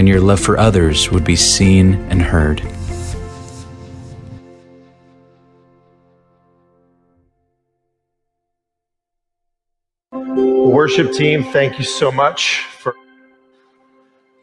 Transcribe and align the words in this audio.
and 0.00 0.08
your 0.08 0.18
love 0.18 0.40
for 0.40 0.58
others 0.58 1.10
would 1.10 1.24
be 1.24 1.36
seen 1.36 1.92
and 2.08 2.22
heard. 2.22 2.62
Worship 10.10 11.12
team, 11.12 11.44
thank 11.44 11.78
you 11.78 11.84
so 11.84 12.10
much 12.10 12.60
for 12.78 12.94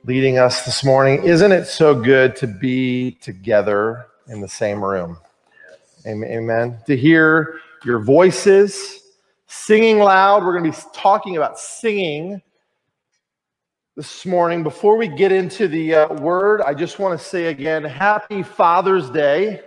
leading 0.04 0.38
us 0.38 0.64
this 0.64 0.84
morning. 0.84 1.24
Isn't 1.24 1.52
it 1.52 1.66
so 1.66 1.96
good 1.96 2.36
to 2.36 2.46
be 2.46 3.14
together 3.20 4.06
in 4.28 4.42
the 4.42 4.48
same 4.48 4.86
room? 4.86 5.18
Amen. 6.06 6.78
To 6.86 6.96
hear 6.96 7.60
your 7.84 7.98
voices 7.98 9.02
singing 9.48 9.98
loud. 9.98 10.44
We're 10.46 10.60
going 10.60 10.72
to 10.72 10.78
be 10.78 10.86
talking 10.94 11.36
about 11.36 11.58
singing 11.58 12.44
this 13.98 14.28
morning. 14.28 14.62
Before 14.62 14.96
we 14.96 15.08
get 15.08 15.32
into 15.32 15.68
the 15.68 15.96
uh, 15.96 16.14
word, 16.14 16.62
I 16.62 16.76
just 16.76 17.00
want 17.00 17.20
to 17.20 17.26
say 17.26 17.48
again, 17.48 17.84
Happy 17.84 18.44
Father's 18.44 19.10
Day 19.10 19.60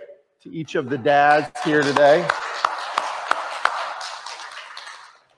to 0.43 0.49
each 0.49 0.75
of 0.75 0.89
the 0.89 0.97
dads 0.97 1.51
here 1.65 1.81
today. 1.81 2.25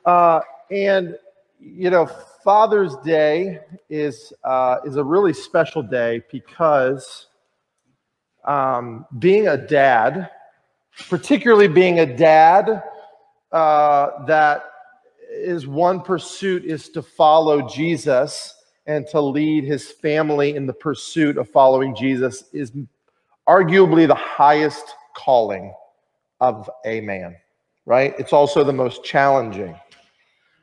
Uh, 0.05 0.41
and 0.69 1.17
you 1.59 1.89
know, 1.89 2.05
Father's 2.44 2.95
Day 2.97 3.61
is 3.89 4.31
uh, 4.44 4.77
is 4.85 4.95
a 4.97 5.03
really 5.03 5.33
special 5.33 5.81
day 5.81 6.22
because 6.31 7.30
um, 8.45 9.07
being 9.17 9.47
a 9.47 9.57
dad, 9.57 10.30
particularly 11.09 11.67
being 11.67 12.02
a 12.02 12.16
dad 12.16 12.83
uh, 13.52 14.23
that 14.28 14.66
his 15.44 15.66
one 15.66 16.00
pursuit 16.00 16.63
is 16.63 16.89
to 16.89 17.02
follow 17.02 17.67
Jesus 17.67 18.53
and 18.86 19.08
to 19.08 19.22
lead 19.22 19.64
his 19.64 19.92
family 19.92 20.56
in 20.56 20.66
the 20.66 20.73
pursuit 20.73 21.38
of 21.38 21.50
following 21.50 21.95
Jesus 21.95 22.45
is 22.53 22.72
arguably 23.48 24.08
the 24.08 24.16
highest 24.16 24.95
calling 25.16 25.73
of 26.42 26.70
a 26.86 27.02
man, 27.02 27.36
right? 27.86 28.14
It's 28.17 28.34
also 28.34 28.64
the 28.64 28.73
most 28.73 29.03
challenging. 29.03 29.75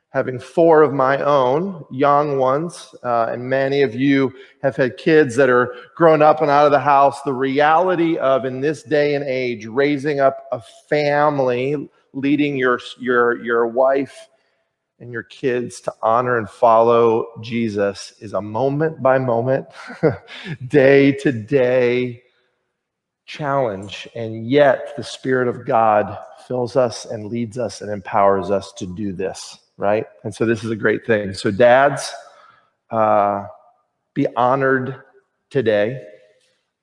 Having 0.09 0.39
four 0.39 0.81
of 0.81 0.93
my 0.93 1.17
own, 1.23 1.85
young 1.89 2.37
ones, 2.37 2.93
uh, 3.03 3.27
and 3.29 3.41
many 3.41 3.81
of 3.81 3.95
you 3.95 4.33
have 4.61 4.75
had 4.75 4.97
kids 4.97 5.35
that 5.37 5.49
are 5.49 5.73
grown 5.95 6.21
up 6.21 6.41
and 6.41 6.51
out 6.51 6.65
of 6.65 6.71
the 6.71 6.79
house, 6.79 7.21
the 7.21 7.33
reality 7.33 8.17
of 8.17 8.43
in 8.43 8.59
this 8.59 8.83
day 8.83 9.15
and 9.15 9.23
age, 9.23 9.65
raising 9.65 10.19
up 10.19 10.47
a 10.51 10.61
family 10.89 11.89
leading 12.13 12.57
your, 12.57 12.79
your, 12.99 13.41
your 13.43 13.67
wife 13.67 14.27
and 15.01 15.11
your 15.11 15.23
kids 15.23 15.81
to 15.81 15.93
honor 16.03 16.37
and 16.37 16.47
follow 16.47 17.27
Jesus 17.41 18.13
is 18.19 18.33
a 18.33 18.41
moment 18.41 19.01
by 19.01 19.17
moment, 19.17 19.65
day 20.67 21.11
to 21.13 21.31
day 21.31 22.21
challenge. 23.25 24.07
And 24.13 24.47
yet, 24.47 24.93
the 24.95 25.03
Spirit 25.03 25.47
of 25.47 25.65
God 25.65 26.17
fills 26.47 26.75
us 26.75 27.05
and 27.05 27.25
leads 27.25 27.57
us 27.57 27.81
and 27.81 27.89
empowers 27.89 28.51
us 28.51 28.71
to 28.73 28.85
do 28.85 29.11
this, 29.11 29.57
right? 29.75 30.05
And 30.23 30.33
so, 30.33 30.45
this 30.45 30.63
is 30.63 30.69
a 30.69 30.75
great 30.75 31.05
thing. 31.05 31.33
So, 31.33 31.49
dads, 31.49 32.13
uh, 32.91 33.47
be 34.13 34.27
honored 34.35 35.01
today 35.49 35.99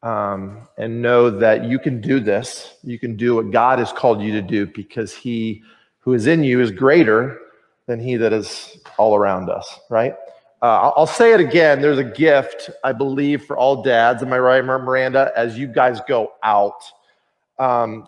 um, 0.03 0.67
and 0.77 1.00
know 1.00 1.31
that 1.31 1.67
you 1.67 1.79
can 1.79 2.00
do 2.00 2.19
this. 2.19 2.75
You 2.83 2.99
can 2.99 3.15
do 3.15 3.37
what 3.37 3.53
God 3.53 3.79
has 3.79 3.93
called 3.93 4.21
you 4.21 4.33
to 4.33 4.43
do 4.43 4.67
because 4.67 5.15
He 5.15 5.62
who 6.00 6.15
is 6.15 6.27
in 6.27 6.43
you 6.43 6.61
is 6.61 6.73
greater 6.73 7.39
than 7.88 7.99
He 7.99 8.16
that 8.16 8.32
is 8.32 8.78
all 8.99 9.16
around 9.16 9.50
us, 9.50 9.81
right? 9.91 10.15
Uh, 10.60 10.93
I'll 10.97 11.06
say 11.06 11.32
it 11.32 11.41
again. 11.41 11.81
There's 11.81 11.99
a 11.99 12.04
gift, 12.04 12.71
I 12.84 12.93
believe, 12.93 13.44
for 13.44 13.56
all 13.56 13.82
dads. 13.82 14.22
Am 14.22 14.32
I 14.32 14.38
right, 14.38 14.65
Miranda? 14.65 15.32
As 15.34 15.59
you 15.59 15.66
guys 15.66 16.00
go 16.06 16.32
out, 16.43 16.84
um, 17.59 18.06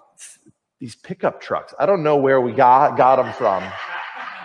these 0.80 0.94
pickup 0.94 1.40
trucks. 1.40 1.74
I 1.78 1.86
don't 1.86 2.02
know 2.02 2.16
where 2.16 2.40
we 2.40 2.52
got 2.52 2.96
got 2.96 3.16
them 3.16 3.32
from, 3.34 3.64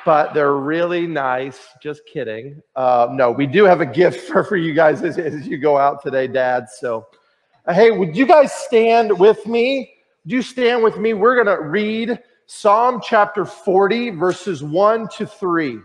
but 0.05 0.33
they're 0.33 0.55
really 0.55 1.05
nice. 1.07 1.59
Just 1.81 2.01
kidding. 2.05 2.61
Uh, 2.75 3.07
no, 3.11 3.31
we 3.31 3.45
do 3.45 3.65
have 3.65 3.81
a 3.81 3.85
gift 3.85 4.27
for, 4.29 4.43
for 4.43 4.57
you 4.57 4.73
guys 4.73 5.01
as, 5.01 5.17
as 5.17 5.47
you 5.47 5.57
go 5.57 5.77
out 5.77 6.01
today, 6.01 6.27
dads. 6.27 6.77
So 6.79 7.07
uh, 7.65 7.73
hey, 7.73 7.91
would 7.91 8.15
you 8.15 8.25
guys 8.25 8.53
stand 8.53 9.17
with 9.17 9.45
me? 9.45 9.91
Do 10.27 10.35
you 10.35 10.41
stand 10.41 10.83
with 10.83 10.97
me? 10.97 11.13
We're 11.13 11.43
to 11.57 11.63
read 11.63 12.19
Psalm 12.47 13.01
chapter 13.03 13.43
40, 13.43 14.11
verses 14.11 14.61
1 14.61 15.07
to 15.17 15.25
3. 15.25 15.79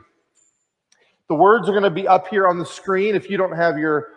The 1.29 1.35
words 1.35 1.71
are 1.71 1.73
going 1.73 1.85
to 1.85 1.91
be 1.91 2.07
up 2.07 2.29
here 2.29 2.47
on 2.47 2.59
the 2.59 2.67
screen 2.67 3.15
if 3.15 3.31
you 3.31 3.39
don't 3.39 3.57
have 3.57 3.79
your 3.79 4.09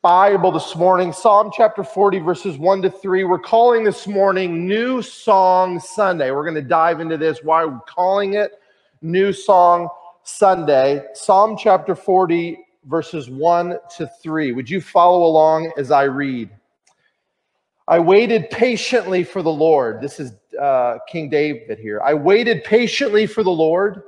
Bible 0.00 0.50
this 0.50 0.74
morning. 0.74 1.12
Psalm 1.12 1.50
chapter 1.54 1.84
40, 1.84 2.20
verses 2.20 2.56
1 2.56 2.80
to 2.82 2.90
3. 2.90 3.24
We're 3.24 3.38
calling 3.38 3.84
this 3.84 4.06
morning 4.06 4.66
New 4.66 5.02
Song 5.02 5.78
Sunday. 5.78 6.30
We're 6.30 6.44
going 6.44 6.54
to 6.54 6.62
dive 6.62 7.00
into 7.00 7.18
this. 7.18 7.40
Why 7.42 7.62
we're 7.66 7.78
calling 7.80 8.34
it 8.34 8.52
New 9.02 9.30
Song 9.30 9.86
Sunday. 10.22 11.02
Psalm 11.12 11.58
chapter 11.58 11.94
40, 11.94 12.58
verses 12.86 13.28
1 13.28 13.76
to 13.98 14.10
3. 14.22 14.52
Would 14.52 14.70
you 14.70 14.80
follow 14.80 15.26
along 15.26 15.70
as 15.76 15.90
I 15.90 16.04
read? 16.04 16.48
I 17.86 17.98
waited 17.98 18.48
patiently 18.48 19.24
for 19.24 19.42
the 19.42 19.52
Lord. 19.52 20.00
This 20.00 20.18
is 20.18 20.32
uh, 20.60 20.98
King 21.08 21.28
David 21.28 21.78
here. 21.78 22.00
I 22.04 22.14
waited 22.14 22.64
patiently 22.64 23.26
for 23.26 23.42
the 23.42 23.50
Lord. 23.50 24.02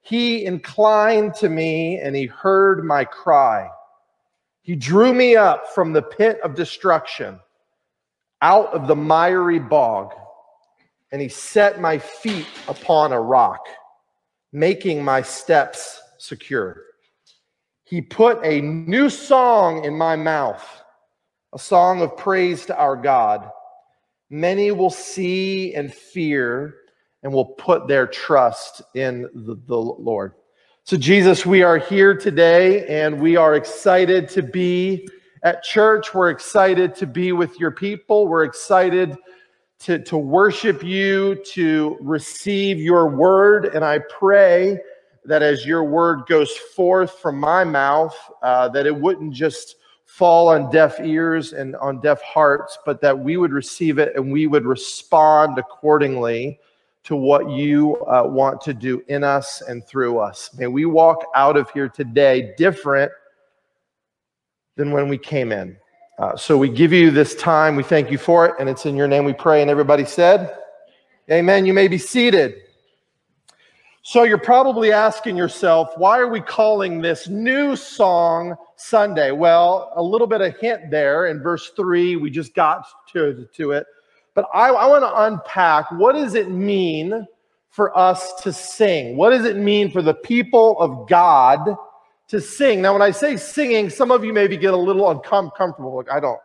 He 0.00 0.44
inclined 0.44 1.34
to 1.36 1.48
me 1.48 1.98
and 1.98 2.14
he 2.16 2.26
heard 2.26 2.84
my 2.84 3.04
cry. 3.04 3.68
He 4.62 4.76
drew 4.76 5.12
me 5.12 5.36
up 5.36 5.68
from 5.74 5.92
the 5.92 6.02
pit 6.02 6.40
of 6.42 6.54
destruction, 6.54 7.40
out 8.42 8.72
of 8.72 8.86
the 8.86 8.96
miry 8.96 9.58
bog, 9.58 10.12
and 11.12 11.20
he 11.20 11.28
set 11.28 11.80
my 11.80 11.98
feet 11.98 12.46
upon 12.68 13.12
a 13.12 13.20
rock, 13.20 13.66
making 14.52 15.04
my 15.04 15.22
steps 15.22 16.00
secure. 16.18 16.82
He 17.84 18.00
put 18.00 18.38
a 18.44 18.60
new 18.60 19.10
song 19.10 19.84
in 19.84 19.96
my 19.96 20.14
mouth 20.14 20.64
a 21.52 21.58
song 21.58 22.00
of 22.00 22.16
praise 22.16 22.66
to 22.66 22.76
our 22.76 22.96
God. 22.96 23.50
Many 24.30 24.70
will 24.70 24.90
see 24.90 25.74
and 25.74 25.92
fear 25.92 26.76
and 27.24 27.32
will 27.32 27.46
put 27.46 27.88
their 27.88 28.06
trust 28.06 28.80
in 28.94 29.22
the, 29.34 29.56
the, 29.66 29.76
Lord. 29.76 30.34
So, 30.84 30.96
Jesus, 30.96 31.44
we 31.44 31.62
are 31.62 31.78
here 31.78 32.14
today 32.16 32.86
and 32.86 33.20
we 33.20 33.34
are 33.34 33.56
excited 33.56 34.28
to 34.30 34.42
be 34.42 35.08
at 35.42 35.64
church. 35.64 36.14
We're 36.14 36.30
excited 36.30 36.94
to 36.94 37.08
be 37.08 37.32
with 37.32 37.58
your 37.58 37.72
people. 37.72 38.28
We're 38.28 38.44
excited 38.44 39.16
to, 39.80 39.98
to 40.04 40.16
worship 40.16 40.84
you, 40.84 41.42
to 41.52 41.98
receive 42.00 42.78
your 42.78 43.08
word. 43.08 43.66
And 43.74 43.84
I 43.84 43.98
pray 43.98 44.78
that 45.24 45.42
as 45.42 45.66
your 45.66 45.82
word 45.82 46.22
goes 46.28 46.52
forth 46.56 47.18
from 47.18 47.38
my 47.38 47.64
mouth, 47.64 48.16
uh, 48.42 48.68
that 48.68 48.86
it 48.86 48.94
wouldn't 48.94 49.34
just 49.34 49.76
fall 50.10 50.48
on 50.48 50.68
deaf 50.70 50.98
ears 51.00 51.52
and 51.52 51.76
on 51.76 52.00
deaf 52.00 52.20
hearts, 52.20 52.76
but 52.84 53.00
that 53.00 53.16
we 53.16 53.36
would 53.36 53.52
receive 53.52 53.98
it 53.98 54.14
and 54.16 54.32
we 54.32 54.48
would 54.48 54.66
respond 54.66 55.56
accordingly 55.56 56.58
to 57.04 57.14
what 57.14 57.48
you 57.48 57.96
uh, 58.04 58.24
want 58.26 58.60
to 58.60 58.74
do 58.74 59.02
in 59.06 59.22
us 59.22 59.62
and 59.62 59.86
through 59.86 60.18
us. 60.18 60.50
May 60.58 60.66
we 60.66 60.84
walk 60.84 61.24
out 61.36 61.56
of 61.56 61.70
here 61.70 61.88
today 61.88 62.52
different 62.58 63.10
than 64.76 64.90
when 64.90 65.08
we 65.08 65.16
came 65.16 65.52
in. 65.52 65.76
Uh, 66.18 66.36
so 66.36 66.58
we 66.58 66.68
give 66.68 66.92
you 66.92 67.12
this 67.12 67.36
time. 67.36 67.76
We 67.76 67.84
thank 67.84 68.10
you 68.10 68.18
for 68.18 68.46
it. 68.46 68.54
And 68.58 68.68
it's 68.68 68.86
in 68.86 68.96
your 68.96 69.08
name 69.08 69.24
we 69.24 69.32
pray. 69.32 69.62
And 69.62 69.70
everybody 69.70 70.04
said, 70.04 70.54
Amen. 71.30 71.64
You 71.64 71.72
may 71.72 71.86
be 71.86 71.98
seated. 71.98 72.56
So 74.02 74.22
you're 74.22 74.38
probably 74.38 74.92
asking 74.92 75.36
yourself, 75.36 75.90
why 75.96 76.18
are 76.18 76.28
we 76.28 76.40
calling 76.40 77.02
this 77.02 77.28
new 77.28 77.76
song 77.76 78.56
Sunday? 78.76 79.30
Well, 79.30 79.92
a 79.94 80.02
little 80.02 80.26
bit 80.26 80.40
of 80.40 80.56
hint 80.58 80.90
there 80.90 81.26
in 81.26 81.42
verse 81.42 81.70
three. 81.76 82.16
We 82.16 82.30
just 82.30 82.54
got 82.54 82.86
to, 83.12 83.46
to 83.52 83.70
it. 83.72 83.86
But 84.34 84.46
I, 84.54 84.68
I 84.70 84.86
want 84.86 85.02
to 85.02 85.22
unpack 85.24 85.90
what 85.92 86.14
does 86.14 86.34
it 86.34 86.50
mean 86.50 87.26
for 87.68 87.96
us 87.96 88.32
to 88.42 88.52
sing? 88.52 89.16
What 89.16 89.30
does 89.30 89.44
it 89.44 89.56
mean 89.56 89.90
for 89.90 90.00
the 90.00 90.14
people 90.14 90.78
of 90.80 91.06
God 91.06 91.76
to 92.28 92.40
sing? 92.40 92.80
Now, 92.80 92.94
when 92.94 93.02
I 93.02 93.10
say 93.10 93.36
singing, 93.36 93.90
some 93.90 94.10
of 94.10 94.24
you 94.24 94.32
maybe 94.32 94.56
get 94.56 94.72
a 94.72 94.78
little 94.78 95.10
uncomfortable. 95.10 95.96
Like, 95.96 96.10
I 96.10 96.20
don't, 96.20 96.40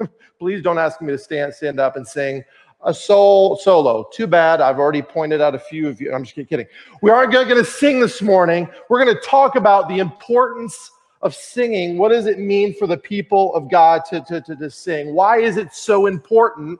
Please 0.38 0.62
don't 0.62 0.78
ask 0.78 1.00
me 1.00 1.12
to 1.12 1.18
stand 1.18 1.54
stand 1.54 1.80
up 1.80 1.96
and 1.96 2.06
sing 2.06 2.44
a 2.84 2.94
soul 2.94 3.56
solo. 3.56 4.08
Too 4.12 4.26
bad. 4.26 4.60
I've 4.60 4.78
already 4.78 5.02
pointed 5.02 5.40
out 5.40 5.54
a 5.54 5.58
few 5.58 5.88
of 5.88 6.00
you. 6.00 6.12
I'm 6.12 6.24
just 6.24 6.36
kidding. 6.48 6.66
We 7.02 7.10
aren't 7.10 7.32
going 7.32 7.48
to 7.48 7.64
sing 7.64 8.00
this 8.00 8.22
morning. 8.22 8.68
We're 8.88 9.04
going 9.04 9.14
to 9.14 9.22
talk 9.22 9.56
about 9.56 9.88
the 9.88 9.98
importance 9.98 10.90
of 11.22 11.34
singing. 11.34 11.98
What 11.98 12.10
does 12.10 12.26
it 12.26 12.38
mean 12.38 12.74
for 12.74 12.86
the 12.86 12.96
people 12.96 13.54
of 13.54 13.70
God 13.70 14.02
to, 14.10 14.20
to, 14.28 14.40
to, 14.42 14.56
to 14.56 14.70
sing? 14.70 15.14
Why 15.14 15.38
is 15.38 15.56
it 15.56 15.74
so 15.74 16.06
important 16.06 16.78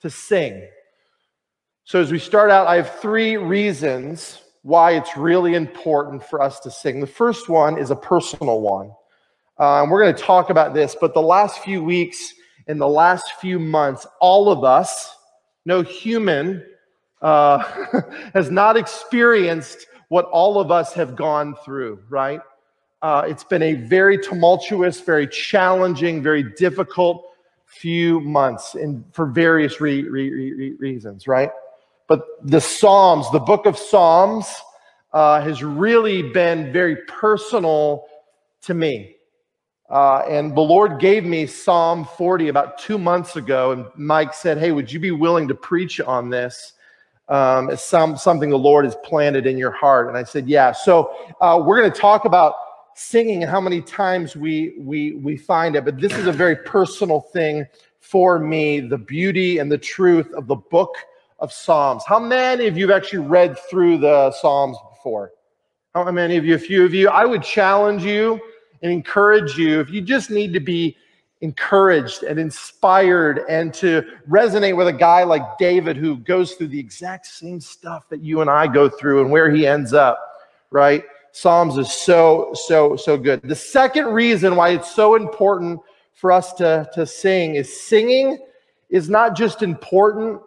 to 0.00 0.10
sing? 0.10 0.68
So, 1.84 2.00
as 2.00 2.12
we 2.12 2.18
start 2.20 2.50
out, 2.50 2.68
I 2.68 2.76
have 2.76 3.00
three 3.00 3.36
reasons 3.36 4.40
why 4.62 4.92
it's 4.92 5.16
really 5.16 5.54
important 5.54 6.22
for 6.22 6.40
us 6.40 6.60
to 6.60 6.70
sing. 6.70 7.00
The 7.00 7.06
first 7.08 7.48
one 7.48 7.76
is 7.76 7.90
a 7.90 7.96
personal 7.96 8.60
one. 8.60 8.92
Um, 9.58 9.90
we're 9.90 10.02
going 10.02 10.14
to 10.14 10.22
talk 10.22 10.50
about 10.50 10.74
this, 10.74 10.96
but 11.00 11.12
the 11.12 11.22
last 11.22 11.58
few 11.58 11.82
weeks, 11.82 12.34
in 12.66 12.78
the 12.78 12.88
last 12.88 13.34
few 13.40 13.58
months, 13.58 14.06
all 14.20 14.50
of 14.50 14.64
us, 14.64 15.16
no 15.64 15.82
human, 15.82 16.64
uh, 17.20 17.58
has 18.34 18.50
not 18.50 18.76
experienced 18.76 19.86
what 20.08 20.26
all 20.26 20.60
of 20.60 20.70
us 20.70 20.92
have 20.92 21.16
gone 21.16 21.54
through, 21.64 21.98
right? 22.08 22.40
Uh, 23.00 23.24
it's 23.26 23.44
been 23.44 23.62
a 23.62 23.74
very 23.74 24.18
tumultuous, 24.18 25.00
very 25.00 25.26
challenging, 25.26 26.22
very 26.22 26.42
difficult 26.42 27.24
few 27.66 28.20
months 28.20 28.74
and 28.74 29.02
for 29.12 29.24
various 29.26 29.80
re- 29.80 30.06
re- 30.06 30.30
re- 30.30 30.76
reasons, 30.78 31.26
right? 31.26 31.50
But 32.06 32.20
the 32.42 32.60
Psalms, 32.60 33.30
the 33.32 33.40
book 33.40 33.64
of 33.64 33.78
Psalms, 33.78 34.46
uh, 35.12 35.40
has 35.40 35.64
really 35.64 36.30
been 36.30 36.72
very 36.72 36.96
personal 37.08 38.04
to 38.62 38.74
me. 38.74 39.16
Uh, 39.92 40.24
and 40.26 40.56
the 40.56 40.60
Lord 40.60 40.98
gave 40.98 41.22
me 41.22 41.44
Psalm 41.44 42.08
40 42.16 42.48
about 42.48 42.78
two 42.78 42.96
months 42.96 43.36
ago. 43.36 43.72
And 43.72 43.84
Mike 43.94 44.32
said, 44.32 44.56
Hey, 44.56 44.72
would 44.72 44.90
you 44.90 44.98
be 44.98 45.10
willing 45.10 45.46
to 45.48 45.54
preach 45.54 46.00
on 46.00 46.30
this? 46.30 46.72
Um, 47.28 47.68
it's 47.68 47.84
some, 47.84 48.16
something 48.16 48.48
the 48.48 48.56
Lord 48.56 48.86
has 48.86 48.96
planted 49.04 49.46
in 49.46 49.58
your 49.58 49.70
heart. 49.70 50.08
And 50.08 50.16
I 50.16 50.24
said, 50.24 50.48
Yeah. 50.48 50.72
So 50.72 51.14
uh, 51.42 51.62
we're 51.62 51.78
going 51.78 51.92
to 51.92 52.00
talk 52.00 52.24
about 52.24 52.54
singing 52.94 53.42
and 53.42 53.50
how 53.50 53.60
many 53.60 53.82
times 53.82 54.34
we, 54.34 54.74
we, 54.78 55.12
we 55.16 55.36
find 55.36 55.76
it. 55.76 55.84
But 55.84 56.00
this 56.00 56.14
is 56.14 56.26
a 56.26 56.32
very 56.32 56.56
personal 56.56 57.20
thing 57.20 57.66
for 58.00 58.38
me 58.38 58.80
the 58.80 58.98
beauty 58.98 59.58
and 59.58 59.70
the 59.70 59.78
truth 59.78 60.32
of 60.32 60.46
the 60.46 60.56
book 60.56 60.94
of 61.38 61.52
Psalms. 61.52 62.02
How 62.06 62.18
many 62.18 62.66
of 62.66 62.78
you 62.78 62.88
have 62.88 62.96
actually 62.96 63.26
read 63.26 63.58
through 63.68 63.98
the 63.98 64.32
Psalms 64.40 64.78
before? 64.90 65.32
How 65.94 66.10
many 66.10 66.38
of 66.38 66.46
you? 66.46 66.54
A 66.54 66.58
few 66.58 66.82
of 66.82 66.94
you. 66.94 67.10
I 67.10 67.26
would 67.26 67.42
challenge 67.42 68.02
you 68.04 68.40
and 68.82 68.92
encourage 68.92 69.56
you 69.56 69.80
if 69.80 69.90
you 69.90 70.00
just 70.00 70.30
need 70.30 70.52
to 70.52 70.60
be 70.60 70.96
encouraged 71.42 72.22
and 72.22 72.38
inspired 72.38 73.40
and 73.48 73.74
to 73.74 74.02
resonate 74.28 74.76
with 74.76 74.86
a 74.86 74.92
guy 74.92 75.24
like 75.24 75.58
David 75.58 75.96
who 75.96 76.16
goes 76.18 76.54
through 76.54 76.68
the 76.68 76.78
exact 76.78 77.26
same 77.26 77.60
stuff 77.60 78.08
that 78.08 78.22
you 78.22 78.40
and 78.40 78.48
I 78.48 78.68
go 78.68 78.88
through 78.88 79.22
and 79.22 79.30
where 79.30 79.50
he 79.50 79.66
ends 79.66 79.92
up, 79.92 80.20
right? 80.70 81.04
Psalms 81.32 81.78
is 81.78 81.92
so, 81.92 82.52
so, 82.54 82.94
so 82.94 83.16
good. 83.16 83.42
The 83.42 83.56
second 83.56 84.06
reason 84.06 84.54
why 84.54 84.70
it's 84.70 84.94
so 84.94 85.16
important 85.16 85.80
for 86.14 86.30
us 86.30 86.52
to, 86.54 86.88
to 86.94 87.04
sing 87.04 87.56
is 87.56 87.82
singing 87.82 88.38
is 88.88 89.10
not 89.10 89.34
just 89.34 89.62
important, 89.62 90.40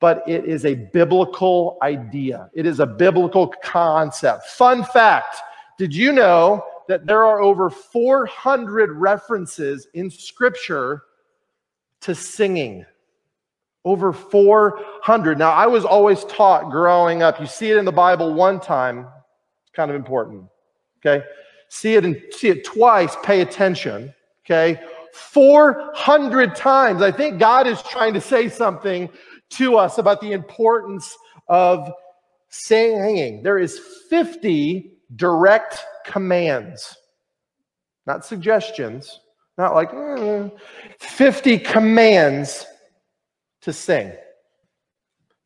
but 0.00 0.26
it 0.26 0.46
is 0.46 0.64
a 0.64 0.74
biblical 0.74 1.76
idea. 1.82 2.48
It 2.54 2.64
is 2.64 2.80
a 2.80 2.86
biblical 2.86 3.48
concept. 3.62 4.46
Fun 4.46 4.82
fact 4.82 5.36
Did 5.76 5.94
you 5.94 6.12
know 6.12 6.64
that 6.88 7.06
there 7.06 7.24
are 7.24 7.40
over 7.40 7.70
400 7.70 8.92
references 8.92 9.86
in 9.94 10.10
Scripture 10.10 11.02
to 12.02 12.14
singing? 12.14 12.84
Over 13.84 14.12
400. 14.12 15.38
Now, 15.38 15.50
I 15.50 15.66
was 15.66 15.84
always 15.84 16.24
taught 16.24 16.70
growing 16.70 17.22
up, 17.22 17.40
you 17.40 17.46
see 17.46 17.70
it 17.70 17.76
in 17.76 17.84
the 17.84 17.92
Bible 17.92 18.32
one 18.32 18.60
time, 18.60 19.08
it's 19.64 19.72
kind 19.74 19.90
of 19.90 19.96
important. 19.96 20.44
Okay? 21.04 21.24
See 21.68 21.94
it 21.94 22.04
and 22.04 22.20
see 22.30 22.48
it 22.48 22.64
twice, 22.64 23.16
pay 23.24 23.40
attention. 23.40 24.14
Okay? 24.44 24.80
400 25.12 26.54
times. 26.54 27.02
I 27.02 27.10
think 27.10 27.38
God 27.38 27.66
is 27.66 27.82
trying 27.82 28.14
to 28.14 28.20
say 28.20 28.48
something 28.48 29.08
to 29.50 29.76
us 29.76 29.98
about 29.98 30.20
the 30.20 30.32
importance 30.32 31.16
of 31.48 31.90
singing. 32.48 33.42
There 33.42 33.58
is 33.58 33.78
50 34.08 34.92
direct 35.16 35.84
commands, 36.06 36.96
not 38.06 38.24
suggestions, 38.24 39.20
not 39.58 39.74
like 39.74 39.90
mm, 39.90 40.50
50 40.98 41.58
commands 41.58 42.66
to 43.62 43.72
sing. 43.72 44.12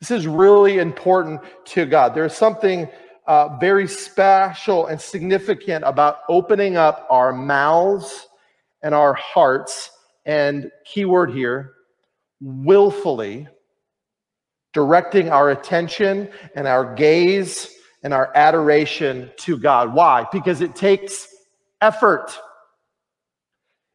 This 0.01 0.11
is 0.11 0.27
really 0.27 0.79
important 0.79 1.41
to 1.67 1.87
God. 1.87 2.15
There's 2.15 2.35
something 2.35 2.89
uh, 3.27 3.57
very 3.59 3.89
special 3.89 4.87
and 4.87 5.01
significant 5.01 5.85
about 5.85 6.19
opening 6.29 6.77
up 6.77 7.07
our 7.11 7.33
mouths 7.33 8.29
and 8.83 8.95
our 8.95 9.15
hearts, 9.15 9.91
and 10.25 10.71
keyword 10.85 11.33
here, 11.33 11.73
willfully 12.41 13.49
directing 14.73 15.31
our 15.31 15.51
attention 15.51 16.29
and 16.55 16.67
our 16.67 16.95
gaze 16.95 17.76
and 18.07 18.15
our 18.15 18.31
adoration 18.37 19.29
to 19.37 19.59
God. 19.59 19.93
Why? 19.93 20.27
Because 20.31 20.61
it 20.61 20.77
takes 20.77 21.27
effort. 21.81 22.39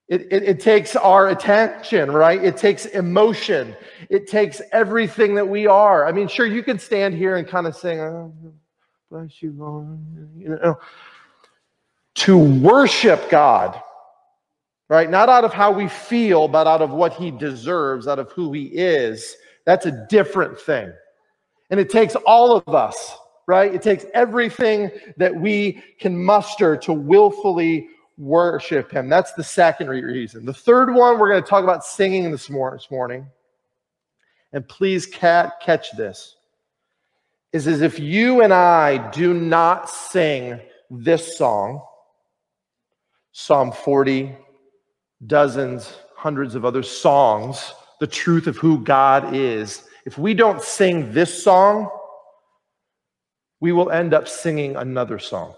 It, 0.09 0.27
it, 0.29 0.43
it, 0.43 0.59
takes 0.59 0.97
our 0.97 1.29
attention, 1.29 2.11
right? 2.11 2.43
It 2.43 2.57
takes 2.57 2.87
emotion. 2.87 3.73
It 4.09 4.27
takes 4.27 4.61
everything 4.73 5.33
that 5.35 5.47
we 5.47 5.65
are. 5.65 6.05
I 6.05 6.11
mean, 6.11 6.27
sure, 6.27 6.45
you 6.45 6.61
can 6.61 6.77
stand 6.77 7.13
here 7.13 7.37
and 7.37 7.47
kind 7.47 7.65
of 7.65 7.73
sing, 7.73 8.01
oh, 8.01 8.33
bless 9.09 9.41
you, 9.41 9.53
Lord. 9.57 9.97
You 10.37 10.59
know, 10.61 10.77
to 12.15 12.37
worship 12.37 13.29
God, 13.29 13.81
right? 14.89 15.09
Not 15.09 15.29
out 15.29 15.45
of 15.45 15.53
how 15.53 15.71
we 15.71 15.87
feel, 15.87 16.49
but 16.49 16.67
out 16.67 16.81
of 16.81 16.91
what 16.91 17.13
He 17.13 17.31
deserves, 17.31 18.09
out 18.09 18.19
of 18.19 18.29
who 18.33 18.51
He 18.51 18.63
is. 18.73 19.37
That's 19.65 19.85
a 19.85 20.05
different 20.09 20.59
thing. 20.59 20.91
And 21.69 21.79
it 21.79 21.89
takes 21.89 22.15
all 22.15 22.57
of 22.57 22.75
us, 22.75 23.15
right? 23.51 23.75
It 23.75 23.81
takes 23.81 24.05
everything 24.13 24.89
that 25.17 25.35
we 25.35 25.83
can 25.99 26.23
muster 26.23 26.77
to 26.77 26.93
willfully 26.93 27.89
worship 28.17 28.89
Him. 28.89 29.09
That's 29.09 29.33
the 29.33 29.43
second 29.43 29.89
reason. 29.89 30.45
The 30.45 30.53
third 30.53 30.93
one, 30.93 31.19
we're 31.19 31.29
going 31.29 31.43
to 31.43 31.49
talk 31.49 31.65
about 31.65 31.83
singing 31.83 32.31
this 32.31 32.49
morning. 32.49 33.27
And 34.53 34.65
please 34.65 35.05
cat 35.05 35.59
catch 35.61 35.91
this 35.97 36.37
is 37.51 37.67
as 37.67 37.81
if 37.81 37.99
you 37.99 38.41
and 38.41 38.53
I 38.53 39.09
do 39.11 39.33
not 39.33 39.89
sing 39.89 40.61
this 40.89 41.37
song, 41.37 41.81
Psalm 43.33 43.73
40, 43.73 44.33
dozens, 45.27 45.93
hundreds 46.15 46.55
of 46.55 46.63
other 46.63 46.83
songs 46.83 47.73
the 47.99 48.07
truth 48.07 48.47
of 48.47 48.55
who 48.55 48.79
God 48.79 49.35
is, 49.35 49.83
if 50.05 50.17
we 50.17 50.33
don't 50.33 50.61
sing 50.61 51.11
this 51.11 51.43
song, 51.43 51.89
we 53.61 53.71
will 53.71 53.91
end 53.91 54.13
up 54.13 54.27
singing 54.27 54.75
another 54.75 55.19
song. 55.19 55.53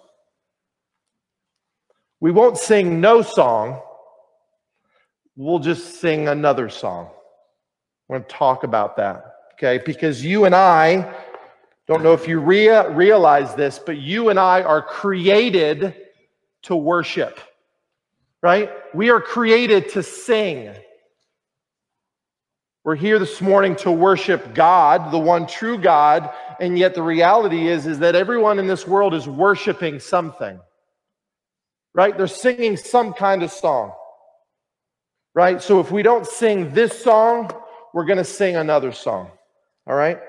We 2.19 2.31
won't 2.31 2.57
sing 2.57 3.01
no 3.01 3.21
song, 3.21 3.81
we'll 5.35 5.59
just 5.59 5.99
sing 5.99 6.27
another 6.27 6.69
song. 6.69 7.09
We're 8.07 8.19
going 8.19 8.29
to 8.29 8.35
talk 8.35 8.63
about 8.63 8.97
that, 8.97 9.25
okay? 9.53 9.81
Because 9.83 10.23
you 10.23 10.45
and 10.45 10.53
I, 10.53 11.15
don't 11.87 12.03
know 12.03 12.13
if 12.13 12.27
you 12.27 12.39
rea- 12.39 12.87
realize 12.89 13.55
this, 13.55 13.79
but 13.79 13.97
you 13.97 14.29
and 14.29 14.39
I 14.39 14.61
are 14.61 14.81
created 14.81 15.95
to 16.63 16.75
worship, 16.75 17.39
right? 18.41 18.69
We 18.93 19.09
are 19.09 19.19
created 19.19 19.89
to 19.89 20.03
sing. 20.03 20.73
We're 22.85 22.95
here 22.95 23.17
this 23.17 23.39
morning 23.39 23.77
to 23.77 23.91
worship 23.93 24.53
God, 24.53 25.13
the 25.13 25.17
one 25.17 25.47
true 25.47 25.77
God, 25.77 26.29
and 26.59 26.77
yet 26.77 26.93
the 26.93 27.01
reality 27.01 27.69
is 27.69 27.87
is 27.87 27.99
that 27.99 28.13
everyone 28.13 28.59
in 28.59 28.67
this 28.67 28.85
world 28.85 29.13
is 29.13 29.25
worshiping 29.25 30.01
something. 30.01 30.59
Right? 31.93 32.17
They're 32.17 32.27
singing 32.27 32.75
some 32.75 33.13
kind 33.13 33.41
of 33.41 33.53
song. 33.53 33.93
Right? 35.33 35.61
So 35.61 35.79
if 35.79 35.91
we 35.91 36.03
don't 36.03 36.27
sing 36.27 36.73
this 36.73 37.01
song, 37.01 37.51
we're 37.93 38.03
going 38.03 38.17
to 38.17 38.25
sing 38.25 38.57
another 38.57 38.91
song. 38.91 39.31
All 39.87 39.95
right? 39.95 40.19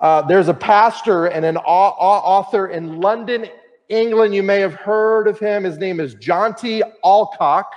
Uh, 0.00 0.22
there's 0.22 0.48
a 0.48 0.54
pastor 0.54 1.26
and 1.26 1.44
an 1.44 1.58
author 1.58 2.66
in 2.66 3.00
London, 3.00 3.46
England. 3.88 4.34
You 4.34 4.42
may 4.42 4.58
have 4.58 4.74
heard 4.74 5.28
of 5.28 5.38
him. 5.38 5.62
His 5.62 5.78
name 5.78 6.00
is 6.00 6.16
Jonty 6.16 6.82
Alcock. 7.04 7.70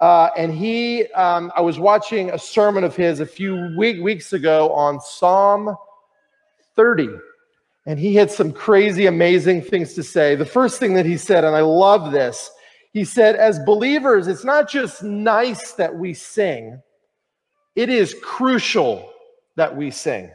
Uh, 0.00 0.30
and 0.36 0.52
he, 0.52 1.06
um, 1.12 1.52
I 1.56 1.60
was 1.60 1.78
watching 1.78 2.30
a 2.30 2.38
sermon 2.38 2.84
of 2.84 2.96
his 2.96 3.20
a 3.20 3.26
few 3.26 3.74
week, 3.76 4.02
weeks 4.02 4.32
ago 4.32 4.72
on 4.72 5.00
Psalm 5.00 5.76
30. 6.76 7.08
And 7.86 7.98
he 7.98 8.14
had 8.14 8.30
some 8.30 8.52
crazy, 8.52 9.06
amazing 9.06 9.62
things 9.62 9.94
to 9.94 10.02
say. 10.02 10.34
The 10.34 10.46
first 10.46 10.80
thing 10.80 10.94
that 10.94 11.06
he 11.06 11.16
said, 11.16 11.44
and 11.44 11.54
I 11.54 11.60
love 11.60 12.12
this, 12.12 12.50
He 12.92 13.04
said, 13.04 13.34
as 13.34 13.58
believers, 13.58 14.28
it's 14.28 14.44
not 14.44 14.70
just 14.70 15.02
nice 15.02 15.72
that 15.72 15.94
we 15.94 16.14
sing, 16.14 16.80
it 17.74 17.88
is 17.88 18.14
crucial 18.22 19.12
that 19.56 19.76
we 19.76 19.90
sing. 19.90 20.30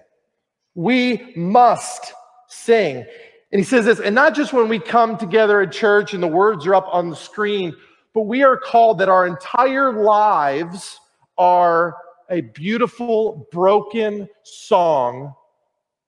We 0.76 1.34
must 1.36 2.14
sing. 2.48 3.06
And 3.52 3.60
he 3.60 3.64
says 3.64 3.86
this, 3.86 4.00
and 4.00 4.14
not 4.14 4.36
just 4.36 4.54
when 4.54 4.70
we 4.70 4.78
come 4.78 5.18
together 5.18 5.62
at 5.62 5.72
church 5.72 6.14
and 6.14 6.22
the 6.22 6.28
words 6.28 6.68
are 6.68 6.76
up 6.76 6.88
on 6.92 7.10
the 7.10 7.16
screen, 7.16 7.74
but 8.14 8.22
we 8.22 8.44
are 8.44 8.58
called 8.58 9.00
that 9.00 9.10
our 9.10 9.28
entire 9.28 9.94
lives 9.94 11.00
are 11.38 11.96
a 12.30 12.42
beautiful, 12.42 13.48
broken 13.52 14.28
song 14.44 15.34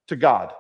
to 0.08 0.16
God. 0.16 0.52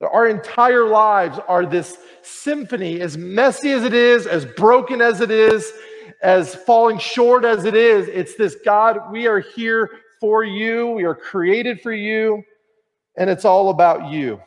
Our 0.00 0.28
entire 0.28 0.86
lives 0.86 1.38
are 1.48 1.64
this 1.64 1.96
symphony, 2.22 3.00
as 3.00 3.16
messy 3.16 3.70
as 3.72 3.84
it 3.84 3.94
is, 3.94 4.26
as 4.26 4.44
broken 4.44 5.00
as 5.00 5.20
it 5.20 5.30
is, 5.30 5.72
as 6.22 6.54
falling 6.54 6.98
short 6.98 7.44
as 7.44 7.64
it 7.64 7.74
is. 7.74 8.08
It's 8.08 8.34
this 8.34 8.56
God, 8.64 9.10
we 9.10 9.26
are 9.26 9.40
here 9.40 9.90
for 10.20 10.44
you, 10.44 10.88
we 10.88 11.04
are 11.04 11.14
created 11.14 11.80
for 11.80 11.92
you, 11.92 12.42
and 13.16 13.30
it's 13.30 13.44
all 13.44 13.70
about 13.70 14.10
you. 14.10 14.40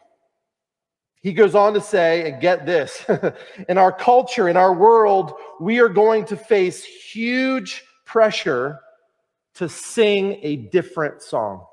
He 1.22 1.34
goes 1.34 1.54
on 1.54 1.74
to 1.74 1.82
say, 1.82 2.30
and 2.32 2.42
get 2.42 2.66
this 2.66 3.06
in 3.70 3.78
our 3.78 3.92
culture, 3.92 4.48
in 4.48 4.56
our 4.56 4.74
world, 4.74 5.34
we 5.60 5.80
are 5.80 5.90
going 5.90 6.26
to 6.26 6.38
face 6.38 6.84
huge 6.84 7.84
pressure 8.06 8.80
to 9.56 9.68
sing 9.68 10.40
a 10.42 10.56
different 10.56 11.22
song. 11.22 11.66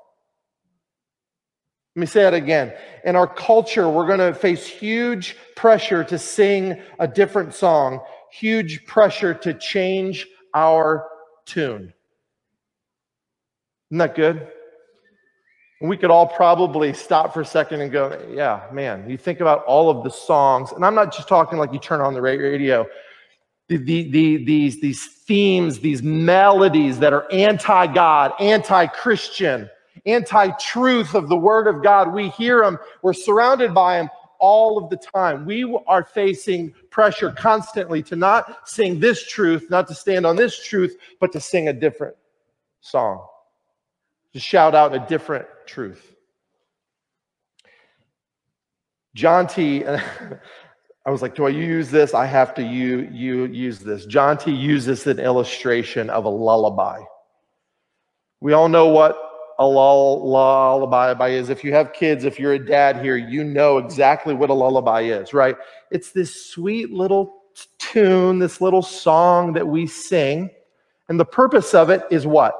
Let 1.95 2.01
me 2.01 2.05
say 2.05 2.27
it 2.27 2.33
again. 2.33 2.73
In 3.05 3.15
our 3.15 3.25
culture, 3.25 3.89
we're 3.89 4.05
going 4.05 4.19
to 4.19 4.33
face 4.33 4.67
huge 4.67 5.37
pressure 5.55 6.03
to 6.03 6.19
sing 6.19 6.79
a 6.99 7.07
different 7.07 7.55
song, 7.55 8.01
huge 8.31 8.85
pressure 8.85 9.33
to 9.33 9.53
change 9.53 10.27
our 10.53 11.07
tune. 11.45 11.93
Isn't 13.89 13.97
that 13.99 14.15
good? 14.15 14.47
We 15.79 15.95
could 15.95 16.09
all 16.09 16.27
probably 16.27 16.91
stop 16.93 17.33
for 17.33 17.41
a 17.41 17.45
second 17.45 17.81
and 17.81 17.91
go, 17.91 18.19
yeah, 18.31 18.63
man, 18.71 19.07
you 19.07 19.17
think 19.17 19.41
about 19.41 19.63
all 19.65 19.89
of 19.89 20.03
the 20.03 20.09
songs, 20.09 20.71
and 20.71 20.83
I'm 20.83 20.95
not 20.95 21.13
just 21.13 21.27
talking 21.27 21.59
like 21.59 21.71
you 21.71 21.79
turn 21.79 22.01
on 22.01 22.15
the 22.15 22.21
radio, 22.21 22.87
the, 23.67 23.77
the, 23.77 24.09
the, 24.09 24.43
these, 24.45 24.81
these 24.81 25.05
themes, 25.05 25.79
these 25.79 26.01
melodies 26.01 26.97
that 26.99 27.13
are 27.13 27.31
anti 27.31 27.87
God, 27.87 28.33
anti 28.39 28.87
Christian 28.87 29.69
anti 30.07 30.49
truth 30.57 31.13
of 31.13 31.29
the 31.29 31.35
Word 31.35 31.67
of 31.67 31.83
God. 31.83 32.13
We 32.13 32.29
hear 32.29 32.61
them, 32.61 32.79
we're 33.03 33.13
surrounded 33.13 33.73
by 33.73 33.97
them 33.97 34.09
all 34.39 34.77
of 34.77 34.89
the 34.89 34.97
time. 34.97 35.45
We 35.45 35.79
are 35.87 36.03
facing 36.03 36.73
pressure 36.89 37.31
constantly 37.31 38.01
to 38.03 38.15
not 38.15 38.67
sing 38.67 38.99
this 38.99 39.27
truth, 39.27 39.67
not 39.69 39.87
to 39.89 39.95
stand 39.95 40.25
on 40.25 40.35
this 40.35 40.63
truth, 40.63 40.97
but 41.19 41.31
to 41.33 41.39
sing 41.39 41.67
a 41.67 41.73
different 41.73 42.15
song, 42.81 43.25
to 44.33 44.39
shout 44.39 44.75
out 44.75 44.93
a 44.93 44.99
different 44.99 45.47
truth. 45.65 46.13
Jonty. 49.15 49.85
I 51.05 51.09
was 51.09 51.21
like, 51.21 51.35
do 51.35 51.45
I 51.45 51.49
use 51.49 51.89
this? 51.89 52.13
I 52.13 52.25
have 52.25 52.53
to 52.55 52.61
you, 52.61 53.07
you 53.13 53.45
use 53.45 53.79
this. 53.79 54.05
Jonty 54.05 54.57
uses 54.59 55.07
an 55.07 55.19
illustration 55.19 56.09
of 56.09 56.25
a 56.25 56.29
lullaby. 56.29 56.99
We 58.41 58.51
all 58.51 58.67
know 58.67 58.87
what 58.87 59.17
a 59.57 59.65
lullaby 59.65 61.29
is. 61.29 61.49
If 61.49 61.63
you 61.63 61.73
have 61.73 61.93
kids, 61.93 62.25
if 62.25 62.37
you're 62.37 62.53
a 62.53 62.65
dad 62.65 63.01
here, 63.01 63.15
you 63.15 63.45
know 63.45 63.77
exactly 63.77 64.33
what 64.33 64.49
a 64.49 64.53
lullaby 64.53 65.03
is, 65.03 65.33
right? 65.33 65.55
It's 65.91 66.11
this 66.11 66.51
sweet 66.51 66.91
little 66.91 67.37
tune, 67.79 68.39
this 68.39 68.59
little 68.59 68.81
song 68.81 69.53
that 69.53 69.65
we 69.65 69.87
sing. 69.87 70.49
And 71.07 71.17
the 71.17 71.25
purpose 71.25 71.73
of 71.73 71.89
it 71.89 72.03
is 72.11 72.27
what? 72.27 72.53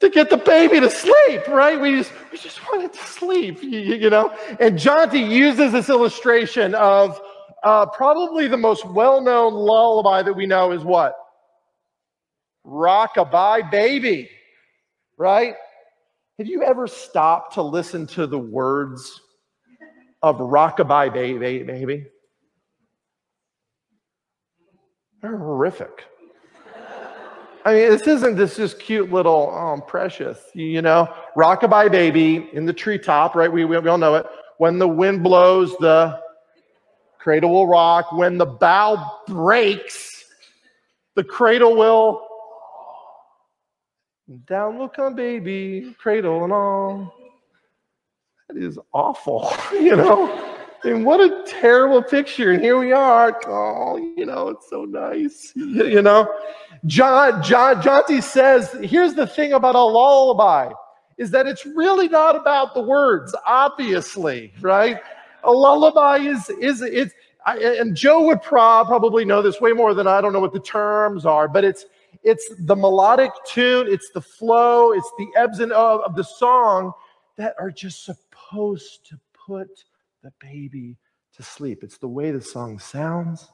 To 0.00 0.08
get 0.08 0.30
the 0.30 0.36
baby 0.36 0.78
to 0.78 0.90
sleep, 0.90 1.48
right? 1.48 1.80
We 1.80 1.96
just, 1.96 2.12
we 2.30 2.38
just 2.38 2.60
want 2.68 2.84
it 2.84 2.92
to 2.92 3.04
sleep, 3.04 3.62
you, 3.62 3.80
you 3.80 4.10
know? 4.10 4.32
And 4.60 4.78
Jonty 4.78 5.28
uses 5.28 5.72
this 5.72 5.88
illustration 5.88 6.74
of 6.76 7.20
uh, 7.64 7.86
probably 7.86 8.46
the 8.46 8.56
most 8.56 8.84
well 8.86 9.20
known 9.20 9.54
lullaby 9.54 10.22
that 10.22 10.32
we 10.32 10.46
know 10.46 10.70
is 10.70 10.84
what? 10.84 11.14
Rockabye 12.64 13.70
Baby 13.72 14.30
right? 15.18 15.54
Have 16.38 16.46
you 16.46 16.62
ever 16.62 16.86
stopped 16.86 17.54
to 17.54 17.62
listen 17.62 18.06
to 18.08 18.26
the 18.26 18.38
words 18.38 19.20
of 20.22 20.36
Rockabye 20.36 21.12
Baby? 21.12 21.64
baby? 21.64 22.06
They're 25.20 25.36
horrific. 25.36 26.04
I 27.64 27.74
mean, 27.74 27.90
this 27.90 28.06
isn't 28.06 28.36
this 28.36 28.56
just 28.56 28.78
cute 28.78 29.12
little, 29.12 29.52
oh, 29.52 29.80
precious, 29.86 30.38
you 30.54 30.80
know, 30.80 31.12
rockabye 31.36 31.90
baby 31.90 32.48
in 32.52 32.64
the 32.64 32.72
treetop, 32.72 33.34
right? 33.34 33.52
We, 33.52 33.64
we, 33.64 33.78
we 33.78 33.88
all 33.88 33.98
know 33.98 34.14
it. 34.14 34.26
When 34.58 34.78
the 34.78 34.88
wind 34.88 35.22
blows, 35.22 35.76
the 35.78 36.20
cradle 37.18 37.50
will 37.50 37.66
rock. 37.66 38.12
When 38.12 38.38
the 38.38 38.46
bow 38.46 39.20
breaks, 39.26 40.24
the 41.14 41.24
cradle 41.24 41.76
will 41.76 42.26
down 44.46 44.78
will 44.78 44.88
come 44.88 45.14
baby, 45.14 45.94
cradle 45.98 46.44
and 46.44 46.52
all. 46.52 47.14
That 48.48 48.56
is 48.56 48.78
awful, 48.92 49.52
you 49.72 49.96
know. 49.96 50.47
Mean, 50.84 51.04
what 51.04 51.20
a 51.20 51.44
terrible 51.46 52.02
picture. 52.02 52.52
And 52.52 52.62
here 52.62 52.78
we 52.78 52.92
are. 52.92 53.40
Oh, 53.46 53.96
you 54.16 54.24
know, 54.24 54.48
it's 54.48 54.70
so 54.70 54.84
nice. 54.84 55.52
You 55.56 56.02
know, 56.02 56.32
John, 56.86 57.42
John, 57.42 57.82
Jonty 57.82 58.22
says, 58.22 58.74
here's 58.82 59.14
the 59.14 59.26
thing 59.26 59.52
about 59.52 59.74
a 59.74 59.82
lullaby 59.82 60.72
is 61.16 61.32
that 61.32 61.46
it's 61.46 61.66
really 61.66 62.08
not 62.08 62.36
about 62.36 62.74
the 62.74 62.80
words, 62.80 63.34
obviously, 63.44 64.52
right? 64.60 65.00
A 65.42 65.50
lullaby 65.50 66.18
is, 66.18 66.48
is, 66.50 66.80
it's, 66.80 67.12
I, 67.44 67.58
and 67.58 67.96
Joe 67.96 68.24
would 68.26 68.40
probably 68.40 69.24
know 69.24 69.42
this 69.42 69.60
way 69.60 69.72
more 69.72 69.94
than 69.94 70.06
I 70.06 70.20
don't 70.20 70.32
know 70.32 70.40
what 70.40 70.52
the 70.52 70.60
terms 70.60 71.26
are, 71.26 71.48
but 71.48 71.64
it's, 71.64 71.86
it's 72.22 72.48
the 72.60 72.76
melodic 72.76 73.32
tune, 73.46 73.88
it's 73.88 74.10
the 74.10 74.20
flow, 74.20 74.92
it's 74.92 75.10
the 75.18 75.28
ebbs 75.36 75.58
and 75.58 75.72
of, 75.72 76.00
of 76.02 76.14
the 76.14 76.24
song 76.24 76.92
that 77.36 77.54
are 77.58 77.70
just 77.70 78.04
supposed 78.04 79.06
to 79.08 79.18
put 79.46 79.68
the 80.28 80.46
baby 80.46 80.96
to 81.34 81.42
sleep. 81.42 81.82
It's 81.82 81.96
the 81.96 82.08
way 82.08 82.30
the 82.30 82.40
song 82.40 82.78
sounds, 82.78 83.48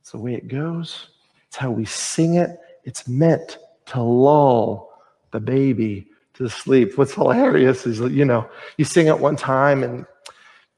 it's 0.00 0.10
the 0.12 0.18
way 0.18 0.34
it 0.34 0.48
goes, 0.48 1.08
it's 1.46 1.56
how 1.56 1.70
we 1.70 1.84
sing 1.84 2.34
it. 2.34 2.58
It's 2.84 3.08
meant 3.08 3.58
to 3.86 4.02
lull 4.02 4.92
the 5.30 5.40
baby 5.40 6.08
to 6.34 6.48
sleep. 6.48 6.98
What's 6.98 7.14
hilarious 7.14 7.86
is, 7.86 8.00
you 8.00 8.24
know, 8.24 8.48
you 8.76 8.84
sing 8.84 9.06
it 9.06 9.18
one 9.18 9.36
time 9.36 9.82
and 9.82 10.04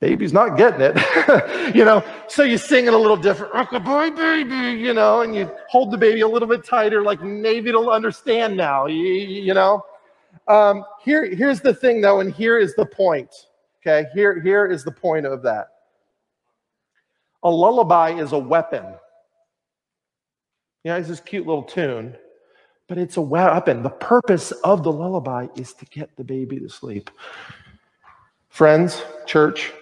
baby's 0.00 0.32
not 0.32 0.56
getting 0.56 0.80
it, 0.80 1.74
you 1.74 1.84
know. 1.84 2.04
So 2.28 2.42
you 2.44 2.58
sing 2.58 2.86
it 2.86 2.94
a 2.94 2.98
little 2.98 3.16
different, 3.16 3.52
rockabye 3.52 4.16
baby, 4.16 4.80
you 4.80 4.94
know, 4.94 5.22
and 5.22 5.34
you 5.34 5.50
hold 5.68 5.90
the 5.90 5.98
baby 5.98 6.20
a 6.20 6.28
little 6.28 6.48
bit 6.48 6.64
tighter, 6.64 7.02
like 7.02 7.20
maybe 7.20 7.68
it'll 7.70 7.90
understand 7.90 8.56
now, 8.56 8.86
you, 8.86 8.96
you 8.96 9.54
know. 9.54 9.84
Um, 10.46 10.84
here, 11.02 11.24
here's 11.24 11.60
the 11.60 11.74
thing, 11.74 12.00
though, 12.00 12.20
and 12.20 12.32
here 12.32 12.58
is 12.58 12.74
the 12.76 12.86
point. 12.86 13.46
Okay, 13.84 14.08
here, 14.14 14.40
here 14.40 14.66
is 14.66 14.84
the 14.84 14.92
point 14.92 15.26
of 15.26 15.42
that. 15.42 15.68
A 17.42 17.50
lullaby 17.50 18.12
is 18.12 18.30
a 18.30 18.38
weapon. 18.38 18.84
Yeah, 20.84 20.96
it's 20.96 21.08
this 21.08 21.20
cute 21.20 21.46
little 21.46 21.64
tune, 21.64 22.16
but 22.88 22.96
it's 22.96 23.16
a 23.16 23.20
weapon. 23.20 23.82
The 23.82 23.90
purpose 23.90 24.52
of 24.52 24.84
the 24.84 24.92
lullaby 24.92 25.48
is 25.56 25.74
to 25.74 25.84
get 25.86 26.16
the 26.16 26.22
baby 26.22 26.60
to 26.60 26.68
sleep. 26.68 27.10
Friends, 28.50 29.02
church, 29.26 29.72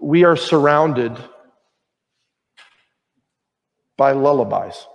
we 0.00 0.24
are 0.24 0.36
surrounded 0.36 1.14
by 3.98 4.12
lullabies. 4.12 4.86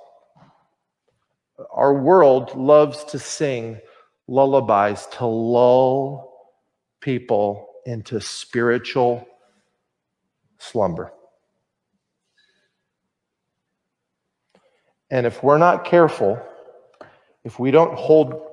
Our 1.71 2.01
world 2.01 2.55
loves 2.55 3.03
to 3.05 3.19
sing 3.19 3.79
lullabies 4.27 5.07
to 5.17 5.27
lull 5.27 6.53
people 7.01 7.68
into 7.85 8.19
spiritual 8.21 9.27
slumber. 10.57 11.11
And 15.11 15.25
if 15.25 15.43
we're 15.43 15.57
not 15.57 15.85
careful, 15.85 16.39
if 17.43 17.59
we 17.59 17.71
don't 17.71 17.97
hold 17.97 18.49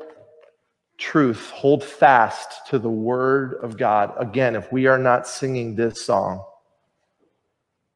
truth, 0.99 1.50
hold 1.50 1.85
fast 1.85 2.66
to 2.68 2.78
the 2.78 2.88
word 2.88 3.59
of 3.62 3.76
God. 3.76 4.14
Again, 4.18 4.56
if 4.56 4.73
we 4.73 4.87
are 4.87 4.99
not 4.99 5.28
singing 5.28 5.75
this 5.75 6.04
song, 6.04 6.42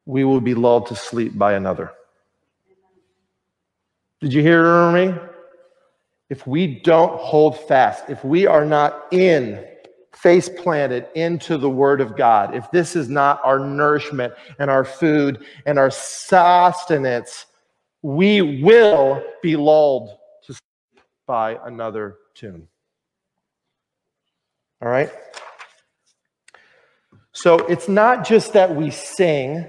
we 0.05 0.23
will 0.23 0.41
be 0.41 0.53
lulled 0.53 0.87
to 0.87 0.95
sleep 0.95 1.37
by 1.37 1.53
another. 1.53 1.91
Did 4.19 4.33
you 4.33 4.41
hear 4.41 4.91
me? 4.91 5.15
If 6.29 6.45
we 6.45 6.79
don't 6.81 7.19
hold 7.19 7.59
fast, 7.67 8.05
if 8.09 8.23
we 8.23 8.45
are 8.45 8.65
not 8.65 9.11
in 9.11 9.65
face 10.13 10.49
planted 10.49 11.07
into 11.15 11.57
the 11.57 11.69
Word 11.69 12.01
of 12.01 12.17
God, 12.17 12.55
if 12.55 12.69
this 12.71 12.95
is 12.95 13.09
not 13.09 13.39
our 13.43 13.59
nourishment 13.59 14.33
and 14.59 14.69
our 14.69 14.83
food 14.83 15.45
and 15.65 15.79
our 15.79 15.89
sustenance, 15.89 17.45
we 18.01 18.61
will 18.61 19.23
be 19.41 19.55
lulled 19.55 20.17
to 20.45 20.53
sleep 20.53 21.03
by 21.25 21.57
another 21.65 22.17
tune. 22.33 22.67
All 24.81 24.89
right? 24.89 25.11
So 27.33 27.59
it's 27.67 27.87
not 27.87 28.25
just 28.25 28.53
that 28.53 28.75
we 28.75 28.89
sing, 28.91 29.65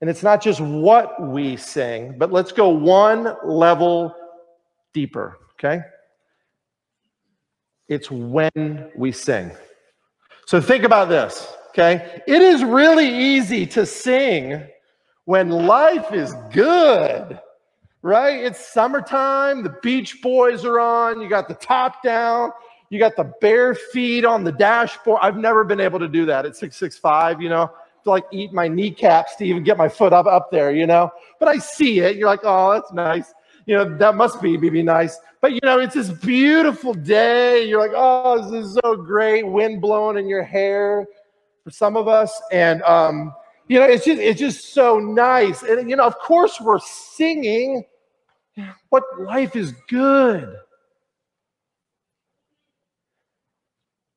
and 0.00 0.08
it's 0.08 0.22
not 0.22 0.40
just 0.40 0.60
what 0.60 1.20
we 1.20 1.56
sing, 1.56 2.14
but 2.16 2.32
let's 2.32 2.52
go 2.52 2.68
one 2.68 3.34
level 3.44 4.14
deeper, 4.94 5.38
okay? 5.54 5.82
It's 7.88 8.10
when 8.10 8.90
we 8.96 9.12
sing. 9.12 9.50
So 10.46 10.60
think 10.60 10.84
about 10.84 11.08
this, 11.08 11.52
okay? 11.70 12.22
It 12.26 12.42
is 12.42 12.64
really 12.64 13.08
easy 13.08 13.66
to 13.66 13.86
sing 13.86 14.66
when 15.24 15.50
life 15.50 16.12
is 16.12 16.34
good, 16.52 17.38
right? 18.02 18.44
It's 18.44 18.58
summertime, 18.72 19.62
the 19.62 19.76
Beach 19.82 20.22
Boys 20.22 20.64
are 20.64 20.80
on, 20.80 21.20
you 21.20 21.28
got 21.28 21.48
the 21.48 21.54
top 21.54 22.02
down, 22.02 22.50
you 22.90 22.98
got 22.98 23.16
the 23.16 23.32
bare 23.40 23.74
feet 23.74 24.24
on 24.24 24.44
the 24.44 24.52
dashboard. 24.52 25.20
I've 25.22 25.36
never 25.36 25.64
been 25.64 25.80
able 25.80 25.98
to 25.98 26.08
do 26.08 26.24
that 26.26 26.46
at 26.46 26.56
665, 26.56 27.42
you 27.42 27.50
know, 27.50 27.70
to 28.04 28.10
like 28.10 28.24
eat 28.32 28.52
my 28.52 28.68
kneecaps 28.68 29.36
to 29.36 29.44
even 29.44 29.62
get 29.62 29.76
my 29.76 29.88
foot 29.88 30.12
up 30.12 30.26
up 30.26 30.50
there, 30.50 30.72
you 30.72 30.86
know. 30.86 31.10
But 31.38 31.48
I 31.48 31.58
see 31.58 32.00
it. 32.00 32.16
You're 32.16 32.28
like, 32.28 32.40
oh, 32.44 32.72
that's 32.72 32.92
nice. 32.92 33.34
You 33.68 33.74
know, 33.74 33.98
that 33.98 34.14
must 34.14 34.40
be 34.40 34.56
maybe 34.56 34.82
nice. 34.82 35.20
But 35.42 35.52
you 35.52 35.60
know, 35.62 35.78
it's 35.78 35.92
this 35.94 36.08
beautiful 36.08 36.94
day. 36.94 37.68
You're 37.68 37.78
like, 37.78 37.92
oh, 37.94 38.50
this 38.50 38.64
is 38.64 38.78
so 38.82 38.96
great. 38.96 39.46
Wind 39.46 39.82
blowing 39.82 40.16
in 40.16 40.26
your 40.26 40.42
hair 40.42 41.06
for 41.64 41.70
some 41.70 41.94
of 41.94 42.08
us. 42.08 42.32
And 42.50 42.82
um, 42.84 43.34
you 43.68 43.78
know, 43.78 43.84
it's 43.84 44.06
just 44.06 44.22
it's 44.22 44.40
just 44.40 44.72
so 44.72 44.98
nice. 44.98 45.62
And 45.64 45.90
you 45.90 45.96
know, 45.96 46.06
of 46.06 46.18
course 46.18 46.58
we're 46.62 46.78
singing 46.80 47.84
what 48.88 49.02
life 49.18 49.54
is 49.54 49.74
good. 49.90 50.56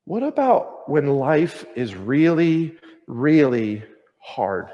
What 0.06 0.22
about 0.22 0.88
when 0.88 1.08
life 1.08 1.66
is 1.76 1.94
really, 1.94 2.74
really 3.06 3.82
hard? 4.18 4.70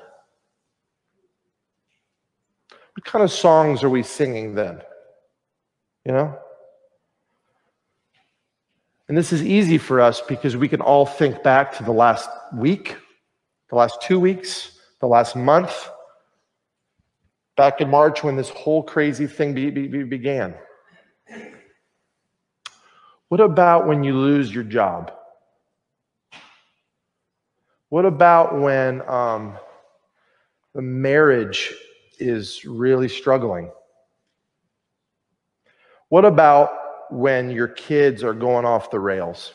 What 2.98 3.04
kind 3.04 3.22
of 3.22 3.30
songs 3.30 3.84
are 3.84 3.88
we 3.88 4.02
singing 4.02 4.56
then? 4.56 4.82
You 6.04 6.10
know? 6.10 6.36
And 9.06 9.16
this 9.16 9.32
is 9.32 9.40
easy 9.40 9.78
for 9.78 10.00
us 10.00 10.20
because 10.20 10.56
we 10.56 10.66
can 10.66 10.80
all 10.80 11.06
think 11.06 11.44
back 11.44 11.76
to 11.76 11.84
the 11.84 11.92
last 11.92 12.28
week, 12.52 12.96
the 13.70 13.76
last 13.76 14.02
two 14.02 14.18
weeks, 14.18 14.80
the 14.98 15.06
last 15.06 15.36
month, 15.36 15.88
back 17.56 17.80
in 17.80 17.88
March 17.88 18.24
when 18.24 18.34
this 18.34 18.48
whole 18.48 18.82
crazy 18.82 19.28
thing 19.28 19.54
be, 19.54 19.70
be, 19.70 20.02
began. 20.02 20.56
What 23.28 23.40
about 23.40 23.86
when 23.86 24.02
you 24.02 24.16
lose 24.16 24.52
your 24.52 24.64
job? 24.64 25.12
What 27.90 28.06
about 28.06 28.60
when 28.60 29.08
um, 29.08 29.56
the 30.74 30.82
marriage 30.82 31.72
is 32.18 32.64
really 32.64 33.08
struggling? 33.08 33.70
What 36.08 36.24
about 36.24 36.70
when 37.10 37.50
your 37.50 37.68
kids 37.68 38.24
are 38.24 38.34
going 38.34 38.64
off 38.64 38.90
the 38.90 39.00
rails, 39.00 39.54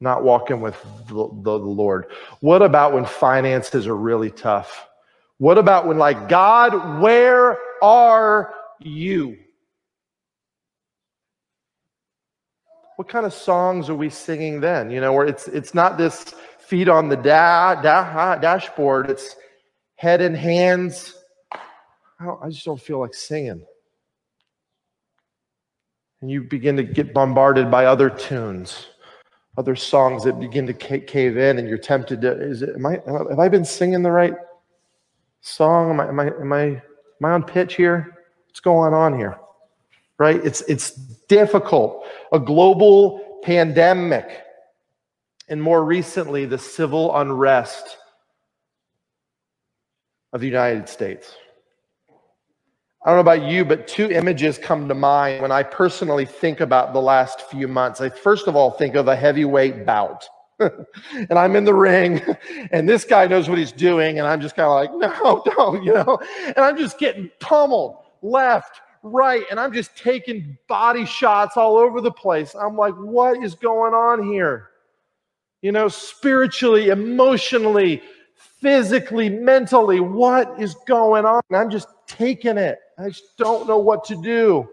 not 0.00 0.22
walking 0.22 0.60
with 0.60 0.80
the, 1.08 1.28
the, 1.42 1.58
Lord? 1.58 2.06
What 2.40 2.62
about 2.62 2.92
when 2.92 3.04
finances 3.04 3.86
are 3.86 3.96
really 3.96 4.30
tough? 4.30 4.86
What 5.38 5.58
about 5.58 5.86
when, 5.86 5.98
like, 5.98 6.28
God, 6.28 7.00
where 7.02 7.58
are 7.82 8.54
you? 8.80 9.36
What 12.96 13.08
kind 13.08 13.26
of 13.26 13.34
songs 13.34 13.90
are 13.90 13.94
we 13.94 14.08
singing 14.08 14.60
then? 14.60 14.90
You 14.90 15.00
know, 15.00 15.12
where 15.12 15.26
it's 15.26 15.48
it's 15.48 15.74
not 15.74 15.98
this 15.98 16.34
feet 16.58 16.88
on 16.88 17.08
the 17.08 17.16
da, 17.16 17.74
da, 17.74 18.36
dashboard. 18.36 19.10
It's 19.10 19.36
head 19.96 20.20
and 20.20 20.36
hands. 20.36 21.15
I, 22.18 22.48
just 22.48 22.64
don't 22.64 22.80
feel 22.80 22.98
like 22.98 23.14
singing. 23.14 23.64
And 26.20 26.30
you 26.30 26.42
begin 26.42 26.76
to 26.76 26.82
get 26.82 27.12
bombarded 27.12 27.70
by 27.70 27.86
other 27.86 28.08
tunes, 28.08 28.88
other 29.58 29.76
songs 29.76 30.24
that 30.24 30.40
begin 30.40 30.66
to 30.66 30.72
cave 30.72 31.36
in, 31.36 31.58
and 31.58 31.68
you're 31.68 31.78
tempted 31.78 32.22
to. 32.22 32.32
Is 32.40 32.62
it? 32.62 32.70
Am 32.74 32.86
I? 32.86 33.00
Have 33.06 33.38
I 33.38 33.48
been 33.48 33.64
singing 33.64 34.02
the 34.02 34.10
right 34.10 34.34
song? 35.42 35.90
Am 35.90 36.00
I? 36.00 36.08
Am 36.08 36.20
I? 36.20 36.26
Am 36.26 36.52
I? 36.52 36.62
Am 36.62 36.82
I 37.24 37.30
on 37.32 37.42
pitch 37.42 37.74
here? 37.74 38.24
What's 38.48 38.60
going 38.60 38.94
on 38.94 39.18
here? 39.18 39.38
Right? 40.18 40.42
It's 40.42 40.62
it's 40.62 40.92
difficult. 41.28 42.06
A 42.32 42.38
global 42.38 43.40
pandemic 43.42 44.42
and 45.48 45.62
more 45.62 45.84
recently, 45.84 46.44
the 46.44 46.58
civil 46.58 47.16
unrest 47.16 47.98
of 50.32 50.40
the 50.40 50.46
United 50.46 50.88
States. 50.88 51.36
I 53.06 53.10
don't 53.10 53.16
know 53.16 53.32
about 53.32 53.48
you, 53.48 53.64
but 53.64 53.86
two 53.86 54.10
images 54.10 54.58
come 54.58 54.88
to 54.88 54.94
mind 54.94 55.40
when 55.40 55.52
I 55.52 55.62
personally 55.62 56.26
think 56.26 56.60
about 56.60 56.92
the 56.92 57.00
last 57.00 57.42
few 57.42 57.68
months. 57.68 58.00
I 58.00 58.08
first 58.10 58.48
of 58.48 58.56
all 58.56 58.72
think 58.72 58.96
of 58.96 59.08
a 59.08 59.16
heavyweight 59.16 59.86
bout. 59.86 60.28
and 60.58 61.32
I'm 61.38 61.54
in 61.54 61.64
the 61.64 61.74
ring, 61.74 62.20
and 62.72 62.88
this 62.88 63.04
guy 63.04 63.26
knows 63.26 63.48
what 63.48 63.58
he's 63.58 63.72
doing, 63.72 64.18
and 64.18 64.26
I'm 64.26 64.40
just 64.40 64.56
kind 64.56 64.66
of 64.66 65.00
like, 65.00 65.12
no, 65.14 65.42
don't, 65.56 65.84
you 65.84 65.94
know? 65.94 66.18
And 66.46 66.58
I'm 66.58 66.76
just 66.76 66.98
getting 66.98 67.30
pummeled 67.40 67.98
left, 68.22 68.80
right, 69.02 69.44
and 69.50 69.60
I'm 69.60 69.72
just 69.72 69.96
taking 69.96 70.58
body 70.66 71.04
shots 71.04 71.56
all 71.56 71.76
over 71.76 72.00
the 72.00 72.10
place. 72.10 72.54
I'm 72.54 72.76
like, 72.76 72.94
what 72.94 73.42
is 73.42 73.54
going 73.54 73.94
on 73.94 74.26
here? 74.32 74.70
you 75.62 75.72
know, 75.72 75.88
spiritually, 75.88 76.90
emotionally, 76.90 78.00
physically, 78.34 79.28
mentally. 79.28 79.98
What 79.98 80.60
is 80.60 80.76
going 80.86 81.24
on? 81.24 81.42
And 81.50 81.56
I'm 81.56 81.70
just 81.70 81.88
taking 82.06 82.56
it. 82.56 82.78
I 82.98 83.08
just 83.08 83.36
don't 83.36 83.66
know 83.68 83.78
what 83.78 84.04
to 84.04 84.20
do. 84.22 84.68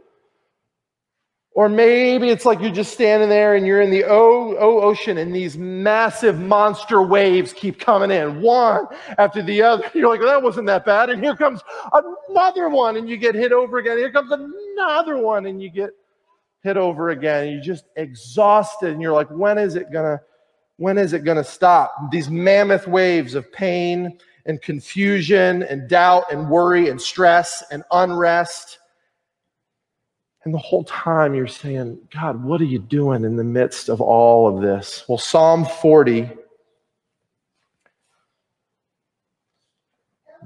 Or 1.55 1.69
maybe 1.69 2.29
it's 2.29 2.45
like 2.45 2.61
you're 2.61 2.71
just 2.71 2.93
standing 2.93 3.29
there 3.29 3.55
and 3.55 3.67
you're 3.67 3.81
in 3.81 3.91
the 3.91 4.05
o-, 4.05 4.57
o 4.57 4.81
ocean 4.81 5.19
and 5.19 5.35
these 5.35 5.55
massive 5.55 6.39
monster 6.39 7.03
waves 7.03 7.53
keep 7.53 7.79
coming 7.79 8.09
in, 8.09 8.41
one 8.41 8.87
after 9.19 9.43
the 9.43 9.61
other. 9.61 9.83
You're 9.93 10.09
like, 10.09 10.19
well, 10.19 10.29
that 10.29 10.41
wasn't 10.41 10.65
that 10.67 10.83
bad. 10.83 11.11
And 11.11 11.23
here 11.23 11.35
comes 11.35 11.61
another 11.93 12.69
one 12.69 12.97
and 12.97 13.07
you 13.07 13.17
get 13.17 13.35
hit 13.35 13.51
over 13.51 13.77
again. 13.77 13.99
Here 13.99 14.11
comes 14.11 14.31
another 14.31 15.17
one 15.17 15.45
and 15.45 15.61
you 15.61 15.69
get 15.69 15.91
hit 16.63 16.75
over 16.75 17.09
again. 17.09 17.51
You're 17.51 17.61
just 17.61 17.85
exhausted 17.97 18.91
and 18.91 19.01
you're 19.01 19.13
like, 19.13 19.29
when 19.29 19.59
is 19.59 19.75
it 19.75 19.91
to 19.91 20.21
when 20.77 20.97
is 20.97 21.13
it 21.13 21.23
to 21.23 21.43
stop? 21.43 22.11
These 22.11 22.31
mammoth 22.31 22.87
waves 22.87 23.35
of 23.35 23.51
pain 23.51 24.17
and 24.45 24.61
confusion 24.61 25.63
and 25.63 25.87
doubt 25.87 26.25
and 26.31 26.49
worry 26.49 26.89
and 26.89 27.01
stress 27.01 27.63
and 27.71 27.83
unrest. 27.91 28.79
And 30.43 30.53
the 30.53 30.59
whole 30.59 30.83
time 30.83 31.33
you're 31.33 31.47
saying, 31.47 31.99
God, 32.13 32.43
what 32.43 32.59
are 32.59 32.65
you 32.65 32.79
doing 32.79 33.23
in 33.23 33.37
the 33.37 33.43
midst 33.43 33.87
of 33.89 34.01
all 34.01 34.47
of 34.47 34.61
this? 34.61 35.05
Well, 35.07 35.17
Psalm 35.17 35.65
40, 35.65 36.29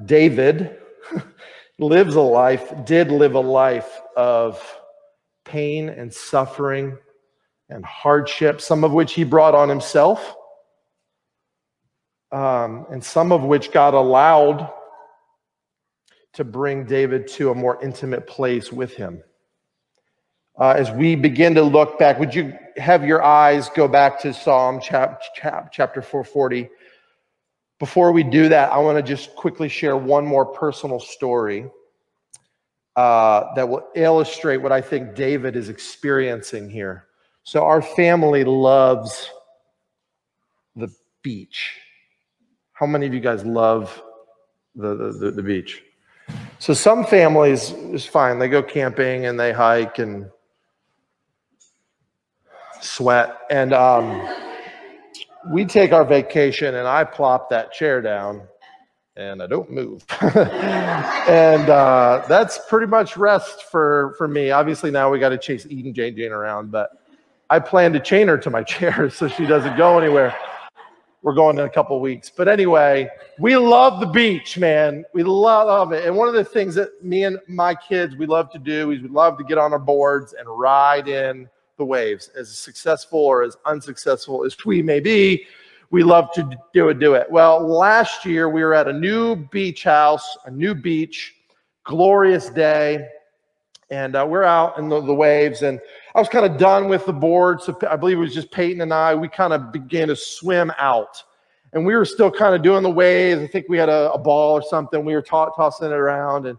David 0.06 0.78
lives 1.80 2.14
a 2.14 2.22
life, 2.22 2.72
did 2.86 3.10
live 3.10 3.34
a 3.34 3.40
life 3.40 4.00
of 4.16 4.62
pain 5.46 5.90
and 5.90 6.14
suffering 6.14 6.96
and 7.70 7.84
hardship, 7.84 8.62
some 8.62 8.84
of 8.84 8.94
which 8.94 9.14
he 9.14 9.24
brought 9.24 9.56
on 9.56 9.68
himself, 9.68 10.37
um, 12.32 12.86
and 12.92 13.04
some 13.04 13.32
of 13.32 13.44
which 13.44 13.72
God 13.72 13.94
allowed 13.94 14.72
to 16.34 16.44
bring 16.44 16.86
David 16.86 17.28
to 17.30 17.52
a 17.52 17.56
more 17.56 17.82
intimate 17.84 18.28
place 18.28 18.72
with 18.72 18.94
him. 18.94 19.24
Uh, 20.60 20.74
as 20.78 20.92
we 20.92 21.16
begin 21.16 21.54
to 21.56 21.64
look 21.64 22.00
back, 22.00 22.20
would 22.20 22.34
you 22.34 22.54
have 22.78 23.06
your 23.06 23.24
eyes 23.24 23.70
go 23.70 23.88
back 23.88 24.20
to 24.20 24.34
Psalm 24.34 24.80
chap, 24.82 25.22
chap, 25.36 25.72
chapter 25.72 26.02
440? 26.02 26.70
Before 27.80 28.12
we 28.12 28.24
do 28.24 28.50
that, 28.50 28.72
I 28.72 28.78
want 28.78 28.98
to 28.98 29.04
just 29.04 29.36
quickly 29.36 29.70
share 29.70 29.96
one 29.96 30.26
more 30.26 30.46
personal 30.46 31.00
story 31.00 31.70
uh, 32.96 33.54
that 33.56 33.70
will 33.70 33.88
illustrate 33.96 34.58
what 34.58 34.72
I 34.72 34.82
think 34.82 35.14
David 35.14 35.56
is 35.56 35.70
experiencing 35.70 36.70
here. 36.70 37.06
So 37.44 37.64
our 37.64 37.82
family 37.82 38.44
loves 38.44 39.30
the 40.76 40.90
beach. 41.22 41.76
How 42.80 42.86
many 42.86 43.08
of 43.08 43.14
you 43.14 43.20
guys 43.20 43.44
love 43.44 44.04
the, 44.76 45.12
the, 45.20 45.32
the, 45.32 45.42
beach? 45.42 45.82
So 46.60 46.76
some 46.76 47.04
families 47.04 47.72
is 47.72 48.06
fine. 48.06 48.38
They 48.38 48.50
go 48.50 48.62
camping 48.62 49.26
and 49.26 49.40
they 49.40 49.52
hike 49.52 49.98
and 49.98 50.30
sweat. 52.80 53.36
And 53.50 53.74
um, 53.74 54.30
we 55.50 55.66
take 55.66 55.92
our 55.92 56.06
vacation 56.06 56.76
and 56.76 56.88
I 56.88 57.04
plop 57.04 57.50
that 57.50 57.74
chair 57.74 58.00
down 58.00 58.44
and 59.16 59.42
I 59.42 59.48
don't 59.48 59.72
move. 59.72 60.06
and 60.22 61.68
uh, 61.72 62.26
that's 62.30 62.60
pretty 62.70 62.86
much 62.86 63.18
rest 63.18 63.64
for, 63.72 64.14
for 64.20 64.28
me. 64.28 64.52
Obviously, 64.52 64.92
now 64.92 65.10
we 65.10 65.18
got 65.18 65.30
to 65.30 65.40
chase 65.40 65.66
Eden 65.68 65.96
Jane 65.96 66.16
Jane 66.16 66.32
around, 66.32 66.70
but 66.70 66.92
I 67.50 67.58
plan 67.58 67.92
to 67.94 68.00
chain 68.00 68.28
her 68.28 68.38
to 68.38 68.52
my 68.52 68.62
chair 68.76 69.10
so 69.10 69.28
she 69.28 69.48
doesn't 69.48 69.78
go 69.78 69.98
anywhere. 69.98 70.36
We're 71.24 71.34
going 71.34 71.58
in 71.58 71.66
a 71.66 71.70
couple 71.70 72.00
weeks. 72.00 72.30
But 72.30 72.48
anyway, 72.48 73.10
we 73.40 73.58
love 73.58 74.00
the 74.00 74.06
beach, 74.06 74.58
man. 74.58 75.04
We 75.14 75.24
love 75.24 75.92
it. 75.92 76.06
And 76.06 76.16
one 76.16 76.28
of 76.28 76.36
the 76.36 76.44
things 76.44 76.76
that 76.76 77.04
me 77.04 77.24
and 77.24 77.40
my 77.48 77.74
kids, 77.74 78.16
we 78.16 78.28
love 78.28 78.52
to 78.52 78.60
do 78.60 78.92
is 78.92 79.02
we 79.02 79.10
love 79.10 79.38
to 79.40 79.44
get 79.44 79.58
on 79.58 79.74
our 79.74 79.80
boards 79.80 80.34
and 80.34 80.48
ride 80.48 81.08
in 81.08 81.50
the 81.78 81.86
waves. 81.86 82.30
As 82.38 82.58
successful 82.58 83.20
or 83.20 83.44
as 83.44 83.58
unsuccessful 83.66 84.46
as 84.46 84.56
we 84.66 84.82
may 84.82 85.00
be, 85.00 85.46
we 85.90 86.04
love 86.04 86.32
to 86.34 86.50
do 86.74 86.90
it, 86.90 87.00
do 87.00 87.16
it. 87.16 87.30
Well, 87.32 87.66
last 87.68 88.26
year 88.26 88.50
we 88.50 88.64
were 88.64 88.74
at 88.74 88.88
a 88.88 88.94
new 88.94 89.36
beach 89.36 89.84
house, 89.84 90.38
a 90.46 90.52
new 90.52 90.76
beach, 90.76 91.34
glorious 91.84 92.50
day. 92.50 93.08
And 93.90 94.16
uh, 94.16 94.26
we're 94.30 94.44
out 94.44 94.78
in 94.78 94.90
the, 94.90 95.00
the 95.00 95.14
waves, 95.14 95.62
and 95.62 95.80
I 96.18 96.20
was 96.20 96.30
kind 96.30 96.48
of 96.48 96.58
done 96.58 96.90
with 96.90 97.06
the 97.06 97.14
board. 97.14 97.62
So 97.62 97.78
I 97.88 97.96
believe 97.96 98.18
it 98.18 98.22
was 98.22 98.34
just 98.34 98.52
Peyton 98.52 98.82
and 98.82 98.92
I. 98.92 99.14
We 99.14 99.30
kind 99.30 99.54
of 99.54 99.72
began 99.72 100.08
to 100.08 100.16
swim 100.16 100.72
out, 100.80 101.24
and 101.74 101.86
we 101.86 101.96
were 101.96 102.06
still 102.06 102.32
kind 102.32 102.56
of 102.56 102.64
doing 102.64 102.82
the 102.82 102.90
waves. 102.90 103.40
I 103.40 103.46
think 103.46 103.68
we 103.70 103.78
had 103.78 103.88
a, 103.88 104.12
a 104.12 104.18
ball 104.18 104.54
or 104.54 104.64
something. 104.64 105.06
We 105.06 105.14
were 105.14 105.22
t- 105.22 105.30
tossing 105.30 105.88
it 105.88 105.94
around, 105.94 106.48
and 106.48 106.58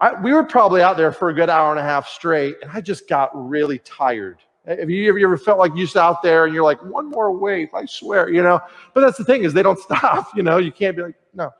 I, 0.00 0.20
we 0.20 0.32
were 0.32 0.42
probably 0.42 0.82
out 0.82 0.96
there 0.96 1.12
for 1.12 1.28
a 1.28 1.32
good 1.32 1.48
hour 1.48 1.70
and 1.70 1.78
a 1.78 1.82
half 1.84 2.08
straight. 2.08 2.56
And 2.60 2.72
I 2.72 2.80
just 2.80 3.08
got 3.08 3.30
really 3.34 3.78
tired. 3.78 4.38
Have 4.66 4.90
you 4.90 5.08
ever, 5.08 5.18
you 5.18 5.26
ever 5.26 5.38
felt 5.38 5.60
like 5.60 5.70
you're 5.76 5.86
just 5.86 5.96
out 5.96 6.20
there 6.20 6.44
and 6.44 6.52
you're 6.52 6.64
like, 6.64 6.82
one 6.84 7.08
more 7.08 7.32
wave, 7.32 7.68
I 7.74 7.86
swear, 7.86 8.28
you 8.28 8.42
know? 8.42 8.60
But 8.94 9.00
that's 9.00 9.16
the 9.16 9.24
thing 9.24 9.44
is 9.44 9.54
they 9.54 9.62
don't 9.62 9.78
stop, 9.78 10.36
you 10.36 10.42
know? 10.42 10.58
You 10.58 10.72
can't 10.72 10.96
be 10.96 11.04
like, 11.04 11.14
no. 11.32 11.50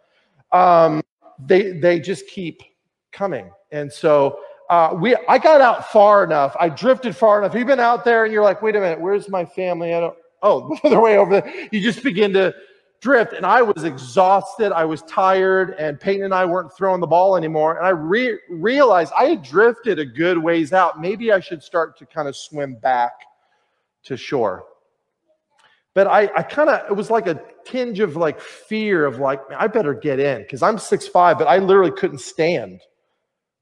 Um, 0.52 1.02
they, 1.38 1.70
they 1.70 2.00
just 2.00 2.26
keep 2.26 2.62
coming. 3.12 3.50
And 3.70 3.90
so 3.90 4.40
uh, 4.68 4.94
we, 4.94 5.16
I 5.28 5.38
got 5.38 5.60
out 5.60 5.90
far 5.90 6.24
enough. 6.24 6.54
I 6.60 6.68
drifted 6.68 7.16
far 7.16 7.38
enough. 7.42 7.54
You've 7.54 7.66
been 7.66 7.80
out 7.80 8.04
there 8.04 8.24
and 8.24 8.32
you're 8.32 8.42
like, 8.42 8.60
wait 8.60 8.76
a 8.76 8.80
minute, 8.80 9.00
where's 9.00 9.28
my 9.28 9.44
family? 9.44 9.94
I 9.94 10.00
don't, 10.00 10.16
oh, 10.42 10.76
they're 10.82 11.00
way 11.00 11.16
over 11.16 11.40
there. 11.40 11.68
You 11.72 11.80
just 11.80 12.02
begin 12.02 12.32
to 12.34 12.54
drift. 13.00 13.32
And 13.32 13.46
I 13.46 13.62
was 13.62 13.84
exhausted. 13.84 14.72
I 14.72 14.84
was 14.84 15.02
tired. 15.02 15.74
And 15.78 15.98
Peyton 15.98 16.24
and 16.24 16.34
I 16.34 16.44
weren't 16.44 16.70
throwing 16.76 17.00
the 17.00 17.06
ball 17.06 17.36
anymore. 17.36 17.78
And 17.78 17.86
I 17.86 17.90
re- 17.90 18.38
realized 18.50 19.12
I 19.16 19.24
had 19.24 19.42
drifted 19.42 19.98
a 19.98 20.04
good 20.04 20.36
ways 20.36 20.74
out. 20.74 21.00
Maybe 21.00 21.32
I 21.32 21.40
should 21.40 21.62
start 21.62 21.96
to 21.98 22.06
kind 22.06 22.28
of 22.28 22.36
swim 22.36 22.74
back 22.74 23.12
to 24.04 24.16
shore. 24.18 24.64
But 25.94 26.08
I, 26.08 26.30
I 26.36 26.42
kind 26.42 26.68
of, 26.68 26.90
it 26.90 26.94
was 26.94 27.10
like 27.10 27.26
a 27.26 27.40
tinge 27.64 28.00
of 28.00 28.16
like 28.16 28.38
fear 28.38 29.06
of 29.06 29.18
like, 29.18 29.40
I 29.56 29.66
better 29.66 29.94
get 29.94 30.20
in 30.20 30.42
because 30.42 30.62
I'm 30.62 30.78
six 30.78 31.08
five, 31.08 31.38
but 31.38 31.48
I 31.48 31.58
literally 31.58 31.90
couldn't 31.90 32.20
stand 32.20 32.82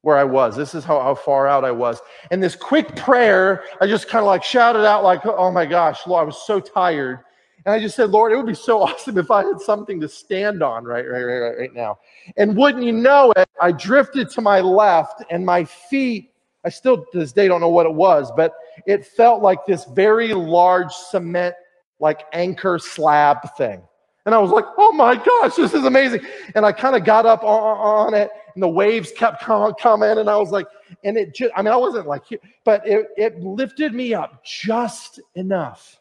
where 0.07 0.15
I 0.15 0.23
was. 0.23 0.55
This 0.55 0.73
is 0.73 0.85
how, 0.85 1.01
how 1.01 1.13
far 1.13 1.49
out 1.49 1.65
I 1.65 1.71
was. 1.71 1.99
And 2.31 2.41
this 2.41 2.55
quick 2.55 2.95
prayer, 2.95 3.65
I 3.81 3.87
just 3.87 4.07
kind 4.07 4.23
of 4.23 4.27
like 4.27 4.41
shouted 4.41 4.85
out, 4.85 5.03
like, 5.03 5.25
oh 5.25 5.51
my 5.51 5.65
gosh, 5.65 6.07
Lord, 6.07 6.21
I 6.21 6.23
was 6.23 6.41
so 6.47 6.61
tired. 6.61 7.25
And 7.65 7.73
I 7.73 7.79
just 7.81 7.97
said, 7.97 8.11
Lord, 8.11 8.31
it 8.31 8.37
would 8.37 8.45
be 8.45 8.53
so 8.53 8.81
awesome 8.83 9.17
if 9.17 9.29
I 9.29 9.43
had 9.43 9.59
something 9.59 9.99
to 9.99 10.07
stand 10.07 10.63
on 10.63 10.85
right, 10.85 11.05
right, 11.05 11.23
right, 11.25 11.57
right 11.59 11.73
now. 11.73 11.99
And 12.37 12.55
wouldn't 12.55 12.85
you 12.85 12.93
know 12.93 13.33
it, 13.35 13.49
I 13.59 13.73
drifted 13.73 14.29
to 14.29 14.41
my 14.41 14.61
left 14.61 15.25
and 15.29 15.45
my 15.45 15.65
feet, 15.65 16.31
I 16.63 16.69
still 16.69 16.99
to 16.99 17.19
this 17.19 17.33
day 17.33 17.49
don't 17.49 17.59
know 17.59 17.67
what 17.67 17.85
it 17.85 17.93
was, 17.93 18.31
but 18.37 18.53
it 18.85 19.05
felt 19.05 19.41
like 19.41 19.65
this 19.65 19.83
very 19.93 20.33
large 20.33 20.93
cement, 20.93 21.53
like 21.99 22.21
anchor 22.31 22.79
slab 22.79 23.39
thing. 23.57 23.81
And 24.27 24.35
I 24.35 24.39
was 24.39 24.51
like, 24.51 24.65
oh 24.77 24.91
my 24.91 25.15
gosh, 25.15 25.55
this 25.55 25.73
is 25.73 25.85
amazing. 25.85 26.19
And 26.53 26.65
I 26.65 26.73
kind 26.73 26.97
of 26.97 27.05
got 27.05 27.25
up 27.25 27.43
on, 27.43 28.07
on, 28.07 28.13
it, 28.13 28.29
and 28.57 28.63
the 28.63 28.67
waves 28.67 29.11
kept 29.11 29.43
coming. 29.43 30.17
And 30.17 30.27
I 30.27 30.35
was 30.35 30.49
like, 30.49 30.65
and 31.03 31.15
it 31.15 31.35
just, 31.35 31.53
I 31.55 31.61
mean, 31.61 31.71
I 31.71 31.75
wasn't 31.75 32.07
like, 32.07 32.23
but 32.65 32.87
it, 32.87 33.09
it 33.15 33.39
lifted 33.39 33.93
me 33.93 34.15
up 34.15 34.43
just 34.43 35.19
enough, 35.35 35.99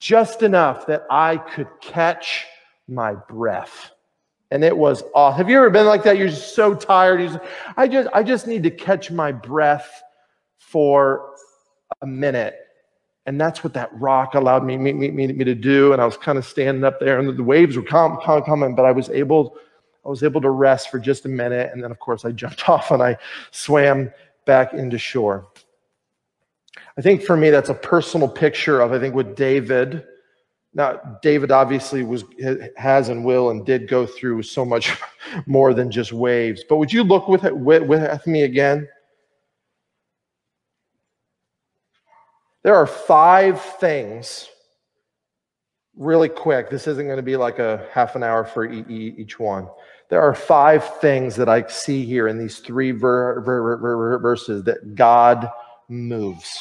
just 0.00 0.42
enough 0.42 0.84
that 0.88 1.04
I 1.08 1.36
could 1.36 1.68
catch 1.80 2.44
my 2.88 3.14
breath. 3.14 3.92
And 4.50 4.64
it 4.64 4.76
was 4.76 5.04
awesome. 5.14 5.36
Have 5.36 5.48
you 5.48 5.58
ever 5.58 5.70
been 5.70 5.86
like 5.86 6.02
that? 6.02 6.18
You're 6.18 6.26
just 6.26 6.56
so 6.56 6.74
tired. 6.74 7.20
Just, 7.20 7.38
I 7.76 7.86
just, 7.86 8.08
I 8.12 8.24
just 8.24 8.48
need 8.48 8.64
to 8.64 8.70
catch 8.72 9.12
my 9.12 9.30
breath 9.30 10.02
for 10.58 11.34
a 12.02 12.06
minute 12.06 12.56
and 13.26 13.40
that's 13.40 13.62
what 13.62 13.74
that 13.74 13.90
rock 13.92 14.34
allowed 14.34 14.64
me, 14.64 14.76
me, 14.76 14.92
me, 14.92 15.08
me, 15.08 15.44
to 15.44 15.54
do. 15.54 15.92
And 15.92 16.02
I 16.02 16.04
was 16.04 16.16
kind 16.16 16.36
of 16.36 16.44
standing 16.44 16.82
up 16.82 16.98
there, 16.98 17.20
and 17.20 17.28
the 17.28 17.44
waves 17.44 17.76
were 17.76 17.82
coming, 17.82 18.74
but 18.74 18.84
I 18.84 18.90
was 18.90 19.08
able, 19.10 19.56
I 20.04 20.08
was 20.08 20.22
able 20.22 20.40
to 20.40 20.50
rest 20.50 20.90
for 20.90 20.98
just 20.98 21.26
a 21.26 21.28
minute. 21.28 21.70
And 21.72 21.82
then, 21.82 21.90
of 21.90 21.98
course, 21.98 22.24
I 22.24 22.32
jumped 22.32 22.68
off 22.68 22.90
and 22.90 23.02
I 23.02 23.16
swam 23.50 24.10
back 24.46 24.72
into 24.72 24.98
shore. 24.98 25.48
I 26.96 27.02
think 27.02 27.22
for 27.22 27.36
me, 27.36 27.50
that's 27.50 27.68
a 27.68 27.74
personal 27.74 28.28
picture 28.28 28.80
of, 28.80 28.92
I 28.92 28.98
think, 28.98 29.14
with 29.14 29.36
David. 29.36 30.04
Now, 30.74 31.18
David 31.22 31.50
obviously 31.50 32.02
was 32.02 32.24
has 32.76 33.08
and 33.08 33.24
will 33.24 33.50
and 33.50 33.66
did 33.66 33.88
go 33.88 34.06
through 34.06 34.42
so 34.42 34.64
much 34.64 34.96
more 35.46 35.74
than 35.74 35.90
just 35.90 36.12
waves. 36.12 36.64
But 36.68 36.76
would 36.76 36.92
you 36.92 37.02
look 37.02 37.28
with, 37.28 37.42
with, 37.42 37.82
with 37.82 38.26
me 38.26 38.42
again? 38.42 38.88
There 42.62 42.74
are 42.74 42.86
five 42.86 43.60
things, 43.60 44.48
really 45.96 46.28
quick. 46.28 46.70
This 46.70 46.86
isn't 46.86 47.06
going 47.06 47.16
to 47.16 47.22
be 47.22 47.36
like 47.36 47.58
a 47.58 47.86
half 47.92 48.16
an 48.16 48.22
hour 48.22 48.44
for 48.44 48.64
each 48.64 49.38
one. 49.38 49.68
There 50.08 50.22
are 50.22 50.34
five 50.34 50.98
things 50.98 51.36
that 51.36 51.48
I 51.48 51.66
see 51.68 52.04
here 52.04 52.26
in 52.26 52.38
these 52.38 52.58
three 52.58 52.90
ver- 52.90 53.40
ver- 53.42 53.76
ver- 53.76 54.18
verses 54.18 54.64
that 54.64 54.94
God 54.94 55.48
moves. 55.88 56.60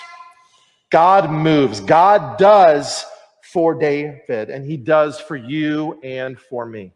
God 0.92 1.32
moves. 1.32 1.80
God 1.80 2.38
does 2.38 3.06
for 3.42 3.74
David, 3.74 4.50
and 4.50 4.66
he 4.66 4.78
does 4.78 5.20
for 5.20 5.36
you 5.36 6.00
and 6.04 6.40
for 6.40 6.66
me. 6.66 6.92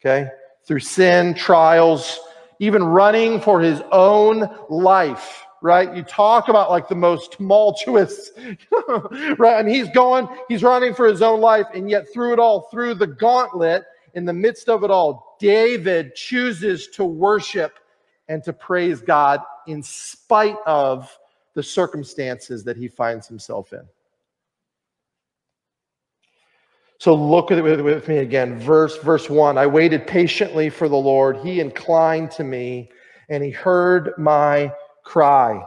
Okay? 0.00 0.30
Through 0.66 0.80
sin, 0.80 1.34
trials, 1.34 2.18
even 2.58 2.82
running 2.82 3.40
for 3.40 3.60
his 3.60 3.82
own 3.92 4.48
life 4.70 5.44
right? 5.64 5.96
You 5.96 6.02
talk 6.02 6.50
about 6.50 6.68
like 6.68 6.88
the 6.88 6.94
most 6.94 7.32
tumultuous, 7.32 8.32
right? 9.38 9.58
And 9.58 9.66
he's 9.66 9.88
going, 9.88 10.28
he's 10.46 10.62
running 10.62 10.92
for 10.92 11.06
his 11.06 11.22
own 11.22 11.40
life, 11.40 11.64
and 11.72 11.88
yet 11.88 12.04
through 12.12 12.34
it 12.34 12.38
all, 12.38 12.68
through 12.70 12.96
the 12.96 13.06
gauntlet, 13.06 13.84
in 14.12 14.26
the 14.26 14.32
midst 14.34 14.68
of 14.68 14.84
it 14.84 14.90
all, 14.90 15.38
David 15.40 16.14
chooses 16.14 16.88
to 16.88 17.06
worship 17.06 17.78
and 18.28 18.44
to 18.44 18.52
praise 18.52 19.00
God 19.00 19.40
in 19.66 19.82
spite 19.82 20.58
of 20.66 21.10
the 21.54 21.62
circumstances 21.62 22.62
that 22.64 22.76
he 22.76 22.86
finds 22.86 23.26
himself 23.26 23.72
in. 23.72 23.88
So 26.98 27.14
look 27.14 27.50
it 27.50 27.62
with 27.62 28.06
me 28.06 28.18
again. 28.18 28.58
Verse, 28.58 28.98
verse 28.98 29.30
one. 29.30 29.56
I 29.56 29.66
waited 29.66 30.06
patiently 30.06 30.68
for 30.68 30.90
the 30.90 30.96
Lord. 30.96 31.38
He 31.38 31.60
inclined 31.60 32.30
to 32.32 32.44
me 32.44 32.90
and 33.30 33.42
he 33.42 33.50
heard 33.50 34.12
my 34.18 34.70
cry. 35.04 35.62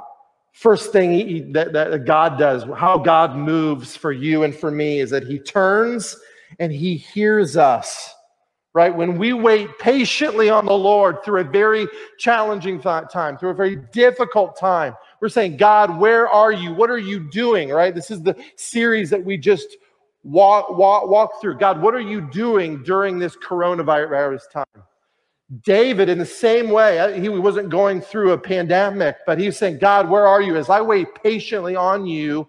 First 0.52 0.92
thing 0.92 1.12
he, 1.12 1.42
that, 1.52 1.72
that 1.74 2.06
God 2.06 2.40
does, 2.40 2.66
how 2.76 2.98
God 2.98 3.36
moves 3.36 3.96
for 3.96 4.12
you 4.12 4.44
and 4.44 4.56
for 4.56 4.72
me, 4.72 5.00
is 5.00 5.12
that 5.12 5.24
he 5.24 5.38
turns 5.40 6.18
and 6.60 6.72
he 6.72 6.98
hears 6.98 7.56
us. 7.56 8.14
Right? 8.74 8.96
When 8.96 9.18
we 9.18 9.34
wait 9.34 9.80
patiently 9.80 10.50
on 10.50 10.66
the 10.66 10.74
Lord 10.74 11.24
through 11.24 11.42
a 11.42 11.44
very 11.44 11.88
challenging 12.20 12.80
th- 12.80 13.06
time, 13.12 13.38
through 13.38 13.50
a 13.50 13.56
very 13.56 13.76
difficult 13.92 14.60
time, 14.60 14.96
we're 15.20 15.30
saying, 15.30 15.58
God, 15.58 15.98
where 15.98 16.28
are 16.28 16.52
you? 16.52 16.74
What 16.74 16.92
are 16.92 17.00
you 17.00 17.30
doing? 17.32 17.70
Right? 17.70 17.96
This 17.96 18.12
is 18.12 18.22
the 18.22 18.36
series 18.56 19.10
that 19.10 19.24
we 19.24 19.36
just 19.36 19.78
walk, 20.24 20.78
walk, 20.78 21.08
walk 21.08 21.42
through. 21.42 21.58
God, 21.58 21.82
what 21.82 21.96
are 21.96 22.00
you 22.00 22.22
doing 22.22 22.84
during 22.84 23.18
this 23.18 23.36
coronavirus 23.38 24.42
time? 24.52 24.84
David, 25.64 26.10
in 26.10 26.18
the 26.18 26.26
same 26.26 26.70
way, 26.70 27.20
he 27.22 27.30
wasn't 27.30 27.70
going 27.70 28.02
through 28.02 28.34
a 28.34 28.38
pandemic, 28.38 29.18
but 29.26 29.40
he's 29.40 29.58
saying, 29.58 29.78
God, 29.78 30.10
where 30.10 30.28
are 30.28 30.42
you? 30.42 30.58
As 30.58 30.70
I 30.70 30.82
wait 30.82 31.08
patiently 31.24 31.76
on 31.76 32.06
you, 32.06 32.48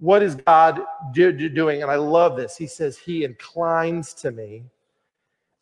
what 0.00 0.22
is 0.22 0.34
God 0.34 0.80
do, 1.12 1.30
do, 1.32 1.48
doing? 1.48 1.82
And 1.82 1.90
I 1.90 1.94
love 1.94 2.36
this. 2.36 2.56
He 2.56 2.66
says, 2.66 2.98
He 2.98 3.24
inclines 3.24 4.14
to 4.14 4.32
me 4.32 4.64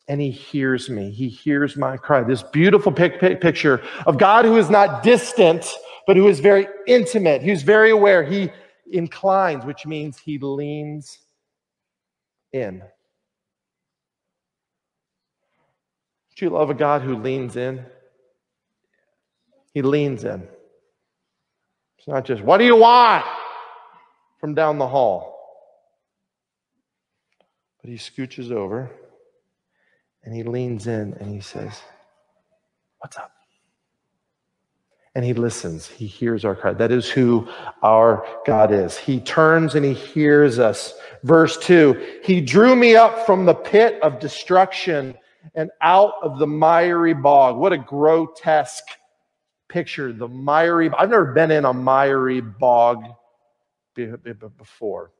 and 0.07 0.19
He 0.19 0.31
hears 0.31 0.89
me. 0.89 1.11
He 1.11 1.29
hears 1.29 1.77
my 1.77 1.95
cry. 1.95 2.23
This 2.23 2.41
beautiful 2.41 2.91
pic- 2.91 3.19
pic- 3.19 3.39
picture 3.39 3.83
of 4.07 4.17
God 4.17 4.43
who 4.43 4.57
is 4.57 4.69
not 4.71 5.03
distant, 5.03 5.71
but 6.07 6.17
who 6.17 6.27
is 6.27 6.39
very 6.39 6.67
intimate, 6.87 7.43
who's 7.43 7.61
very 7.61 7.91
aware. 7.91 8.23
He 8.23 8.51
inclines, 8.91 9.63
which 9.63 9.85
means 9.85 10.17
He 10.17 10.39
leans 10.39 11.19
in. 12.51 12.81
Do 16.35 16.45
you 16.45 16.51
love 16.51 16.69
a 16.69 16.73
God 16.73 17.01
who 17.01 17.15
leans 17.15 17.55
in? 17.55 17.85
He 19.73 19.81
leans 19.81 20.23
in. 20.23 20.47
It's 21.97 22.07
not 22.07 22.25
just, 22.25 22.41
what 22.41 22.57
do 22.57 22.65
you 22.65 22.75
want 22.75 23.25
from 24.39 24.53
down 24.53 24.77
the 24.77 24.87
hall? 24.87 25.33
But 27.81 27.89
he 27.89 27.97
scooches 27.97 28.51
over 28.51 28.91
and 30.23 30.33
he 30.33 30.43
leans 30.43 30.87
in 30.87 31.13
and 31.19 31.29
he 31.29 31.41
says, 31.41 31.81
What's 32.99 33.17
up? 33.17 33.31
And 35.15 35.25
he 35.25 35.33
listens. 35.33 35.87
He 35.87 36.07
hears 36.07 36.45
our 36.45 36.55
cry. 36.55 36.73
That 36.73 36.91
is 36.91 37.09
who 37.09 37.47
our 37.83 38.25
God 38.45 38.71
is. 38.71 38.97
He 38.97 39.19
turns 39.19 39.75
and 39.75 39.85
he 39.85 39.93
hears 39.93 40.57
us. 40.57 40.93
Verse 41.23 41.57
2 41.57 42.19
He 42.23 42.41
drew 42.41 42.75
me 42.75 42.95
up 42.95 43.25
from 43.25 43.45
the 43.45 43.53
pit 43.53 44.01
of 44.01 44.19
destruction 44.19 45.15
and 45.55 45.69
out 45.81 46.13
of 46.21 46.39
the 46.39 46.47
miry 46.47 47.13
bog. 47.13 47.57
What 47.57 47.73
a 47.73 47.77
grotesque 47.77 48.85
picture. 49.69 50.13
The 50.13 50.27
miry, 50.27 50.89
I've 50.97 51.09
never 51.09 51.33
been 51.33 51.51
in 51.51 51.65
a 51.65 51.73
miry 51.73 52.41
bog 52.41 53.05
before. 53.95 55.11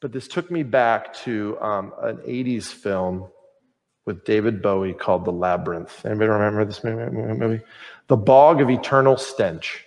But 0.00 0.12
this 0.12 0.28
took 0.28 0.50
me 0.50 0.62
back 0.62 1.12
to 1.24 1.58
um, 1.60 1.92
an 2.00 2.16
80s 2.18 2.64
film 2.64 3.28
with 4.06 4.24
David 4.24 4.62
Bowie 4.62 4.94
called 4.94 5.24
The 5.24 5.32
Labyrinth. 5.32 6.04
Anybody 6.06 6.30
remember 6.30 6.64
this 6.64 6.82
movie? 6.82 7.62
The 8.08 8.16
Bog 8.16 8.60
of 8.60 8.70
Eternal 8.70 9.16
Stench. 9.16 9.84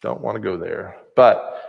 Don't 0.00 0.20
want 0.20 0.36
to 0.36 0.40
go 0.40 0.56
there. 0.56 0.96
But 1.14 1.62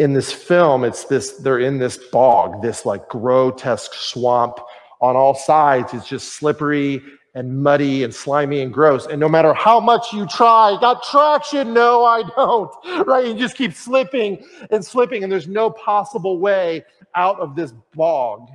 in 0.00 0.14
this 0.14 0.32
film, 0.32 0.82
it's 0.82 1.04
this, 1.04 1.32
they're 1.32 1.58
in 1.58 1.78
this 1.78 1.98
bog, 1.98 2.62
this 2.62 2.86
like 2.86 3.06
grotesque 3.10 3.92
swamp 3.92 4.58
on 5.02 5.14
all 5.14 5.34
sides. 5.34 5.92
It's 5.92 6.08
just 6.08 6.32
slippery 6.32 7.02
and 7.34 7.62
muddy 7.62 8.02
and 8.02 8.12
slimy 8.12 8.62
and 8.62 8.72
gross. 8.72 9.04
And 9.04 9.20
no 9.20 9.28
matter 9.28 9.52
how 9.52 9.78
much 9.78 10.10
you 10.14 10.26
try, 10.26 10.78
got 10.80 11.02
traction? 11.02 11.74
No, 11.74 12.02
I 12.06 12.22
don't. 12.34 12.70
Right? 13.06 13.26
You 13.26 13.34
just 13.34 13.56
keep 13.56 13.74
slipping 13.74 14.42
and 14.70 14.82
slipping, 14.82 15.22
and 15.22 15.30
there's 15.30 15.48
no 15.48 15.68
possible 15.70 16.38
way 16.38 16.82
out 17.14 17.38
of 17.38 17.54
this 17.54 17.74
bog 17.94 18.48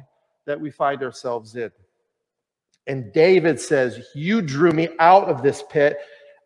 that 0.45 0.59
we 0.59 0.71
find 0.71 1.03
ourselves 1.03 1.55
in. 1.55 1.69
And 2.87 3.13
David 3.13 3.59
says, 3.59 4.03
You 4.15 4.41
drew 4.41 4.71
me 4.71 4.89
out 4.97 5.29
of 5.29 5.43
this 5.43 5.63
pit, 5.69 5.97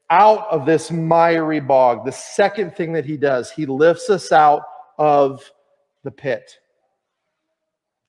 out 0.10 0.46
of 0.52 0.66
this 0.66 0.92
miry 0.92 1.62
bog. 1.62 2.06
The 2.06 2.12
second 2.12 2.76
thing 2.76 2.92
that 2.94 3.06
he 3.06 3.16
does, 3.16 3.50
he 3.50 3.66
lifts 3.66 4.10
us 4.10 4.34
out 4.34 4.64
of 5.00 5.50
the 6.04 6.12
pit. 6.12 6.60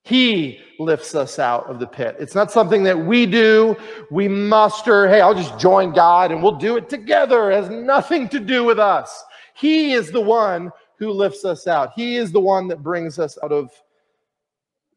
He 0.02 0.58
lifts 0.78 1.14
us 1.14 1.38
out 1.38 1.66
of 1.70 1.78
the 1.78 1.86
pit. 1.86 2.16
It's 2.18 2.34
not 2.34 2.50
something 2.50 2.82
that 2.82 2.98
we 2.98 3.26
do, 3.26 3.76
we 4.10 4.28
muster, 4.28 5.08
hey, 5.08 5.20
I'll 5.20 5.34
just 5.34 5.58
join 5.58 5.92
God 5.92 6.32
and 6.32 6.42
we'll 6.42 6.56
do 6.56 6.76
it 6.76 6.88
together. 6.88 7.50
It 7.50 7.56
has 7.56 7.70
nothing 7.70 8.28
to 8.30 8.40
do 8.40 8.64
with 8.64 8.78
us. 8.78 9.22
He 9.54 9.92
is 9.92 10.10
the 10.10 10.20
one 10.20 10.70
who 10.98 11.10
lifts 11.10 11.44
us 11.44 11.66
out. 11.66 11.92
He 11.94 12.16
is 12.16 12.32
the 12.32 12.40
one 12.40 12.66
that 12.68 12.82
brings 12.82 13.18
us 13.18 13.38
out 13.42 13.52
of 13.52 13.70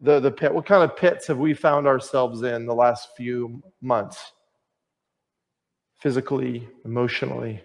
the, 0.02 0.20
the 0.20 0.32
pit. 0.32 0.54
What 0.54 0.66
kind 0.66 0.84
of 0.84 0.98
pits 0.98 1.28
have 1.28 1.38
we 1.38 1.54
found 1.54 1.86
ourselves 1.86 2.42
in 2.42 2.66
the 2.66 2.76
last 2.76 3.10
few 3.16 3.62
months? 3.82 4.32
Physically, 6.00 6.68
emotionally, 6.84 7.62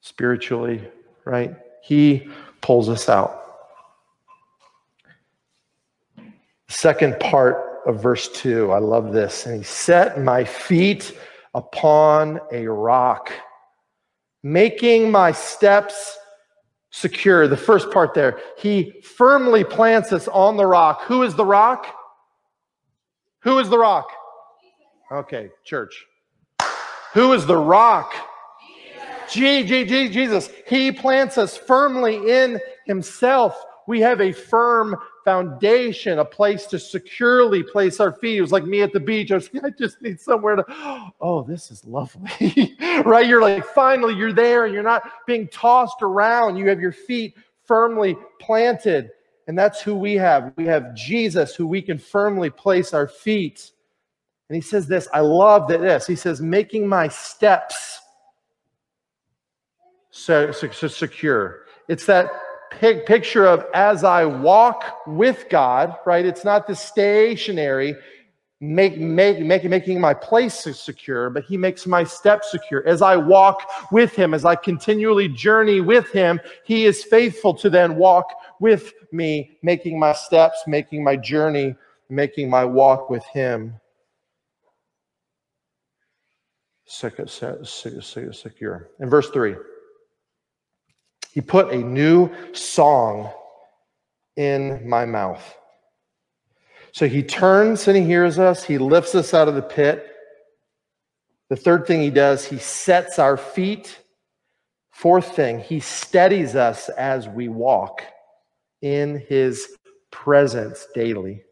spiritually, 0.00 0.88
right? 1.24 1.56
He 1.82 2.28
pulls 2.60 2.88
us 2.88 3.08
out. 3.08 3.36
Second 6.68 7.18
part 7.18 7.82
of 7.86 8.00
verse 8.02 8.28
2, 8.28 8.70
I 8.70 8.78
love 8.78 9.12
this. 9.12 9.46
And 9.46 9.56
he 9.56 9.62
set 9.62 10.20
my 10.20 10.44
feet 10.44 11.18
upon 11.54 12.40
a 12.52 12.66
rock, 12.66 13.32
making 14.42 15.10
my 15.10 15.32
steps 15.32 16.16
secure. 16.90 17.48
The 17.48 17.56
first 17.56 17.90
part 17.90 18.14
there, 18.14 18.38
he 18.56 19.00
firmly 19.02 19.64
plants 19.64 20.12
us 20.12 20.28
on 20.28 20.56
the 20.56 20.66
rock. 20.66 21.02
Who 21.02 21.22
is 21.22 21.34
the 21.34 21.44
rock? 21.44 21.86
Who 23.40 23.58
is 23.58 23.68
the 23.68 23.78
rock? 23.78 24.08
Okay, 25.10 25.50
church. 25.64 26.06
Who 27.14 27.32
is 27.32 27.46
the 27.46 27.56
rock? 27.56 28.14
G, 29.30 29.64
G, 29.64 29.84
G, 29.84 30.08
Jesus. 30.08 30.50
He 30.66 30.90
plants 30.92 31.38
us 31.38 31.56
firmly 31.56 32.30
in 32.30 32.60
himself. 32.86 33.64
We 33.86 34.00
have 34.00 34.20
a 34.20 34.32
firm 34.32 34.96
foundation, 35.24 36.18
a 36.18 36.24
place 36.24 36.66
to 36.66 36.78
securely 36.78 37.62
place 37.62 38.00
our 38.00 38.12
feet. 38.12 38.38
It 38.38 38.40
was 38.40 38.52
like 38.52 38.64
me 38.64 38.82
at 38.82 38.92
the 38.92 39.00
beach. 39.00 39.30
I 39.30 39.36
was 39.36 39.50
I 39.64 39.70
just 39.70 40.00
need 40.02 40.20
somewhere 40.20 40.56
to, 40.56 40.64
oh, 41.20 41.42
this 41.42 41.70
is 41.70 41.84
lovely, 41.84 42.76
right? 43.04 43.26
You're 43.26 43.40
like, 43.40 43.64
finally, 43.64 44.14
you're 44.14 44.32
there 44.32 44.64
and 44.64 44.74
you're 44.74 44.82
not 44.82 45.02
being 45.26 45.48
tossed 45.48 46.02
around. 46.02 46.56
You 46.56 46.68
have 46.68 46.80
your 46.80 46.92
feet 46.92 47.36
firmly 47.64 48.16
planted. 48.40 49.10
And 49.46 49.58
that's 49.58 49.80
who 49.80 49.94
we 49.94 50.14
have. 50.14 50.52
We 50.56 50.66
have 50.66 50.94
Jesus 50.94 51.54
who 51.54 51.66
we 51.66 51.82
can 51.82 51.98
firmly 51.98 52.50
place 52.50 52.94
our 52.94 53.08
feet. 53.08 53.72
And 54.48 54.54
he 54.54 54.60
says 54.60 54.86
this, 54.86 55.08
I 55.12 55.20
love 55.20 55.68
that 55.68 55.80
this. 55.80 56.06
He 56.06 56.16
says, 56.16 56.40
making 56.40 56.86
my 56.86 57.08
steps 57.08 57.99
so, 60.10 60.50
secure. 60.52 61.62
It's 61.88 62.06
that 62.06 62.30
picture 62.70 63.46
of 63.46 63.66
as 63.74 64.04
I 64.04 64.24
walk 64.24 65.06
with 65.06 65.46
God, 65.48 65.96
right? 66.06 66.24
It's 66.24 66.44
not 66.44 66.66
the 66.66 66.74
stationary, 66.74 67.94
make, 68.60 68.98
make, 68.98 69.40
make, 69.40 69.64
making 69.64 70.00
my 70.00 70.14
place 70.14 70.54
secure, 70.54 71.30
but 71.30 71.44
He 71.44 71.56
makes 71.56 71.86
my 71.86 72.04
steps 72.04 72.50
secure. 72.50 72.86
As 72.86 73.02
I 73.02 73.16
walk 73.16 73.62
with 73.90 74.14
Him, 74.14 74.34
as 74.34 74.44
I 74.44 74.54
continually 74.54 75.28
journey 75.28 75.80
with 75.80 76.10
Him, 76.10 76.40
He 76.64 76.86
is 76.86 77.04
faithful 77.04 77.54
to 77.54 77.70
then 77.70 77.96
walk 77.96 78.32
with 78.60 78.92
me, 79.12 79.58
making 79.62 79.98
my 79.98 80.12
steps, 80.12 80.62
making 80.66 81.02
my 81.02 81.16
journey, 81.16 81.74
making 82.08 82.50
my 82.50 82.64
walk 82.64 83.10
with 83.10 83.24
Him 83.26 83.74
secure. 88.32 88.88
In 88.98 89.08
verse 89.08 89.30
3. 89.30 89.54
He 91.32 91.40
put 91.40 91.72
a 91.72 91.78
new 91.78 92.30
song 92.52 93.30
in 94.36 94.88
my 94.88 95.04
mouth. 95.04 95.56
So 96.92 97.06
he 97.06 97.22
turns 97.22 97.86
and 97.86 97.96
he 97.96 98.04
hears 98.04 98.38
us. 98.38 98.64
He 98.64 98.78
lifts 98.78 99.14
us 99.14 99.32
out 99.32 99.48
of 99.48 99.54
the 99.54 99.62
pit. 99.62 100.06
The 101.48 101.56
third 101.56 101.86
thing 101.86 102.00
he 102.00 102.10
does, 102.10 102.44
he 102.44 102.58
sets 102.58 103.18
our 103.18 103.36
feet. 103.36 104.00
Fourth 104.90 105.34
thing, 105.34 105.60
he 105.60 105.80
steadies 105.80 106.56
us 106.56 106.88
as 106.90 107.28
we 107.28 107.48
walk 107.48 108.02
in 108.82 109.24
his 109.28 109.68
presence 110.10 110.86
daily. 110.94 111.44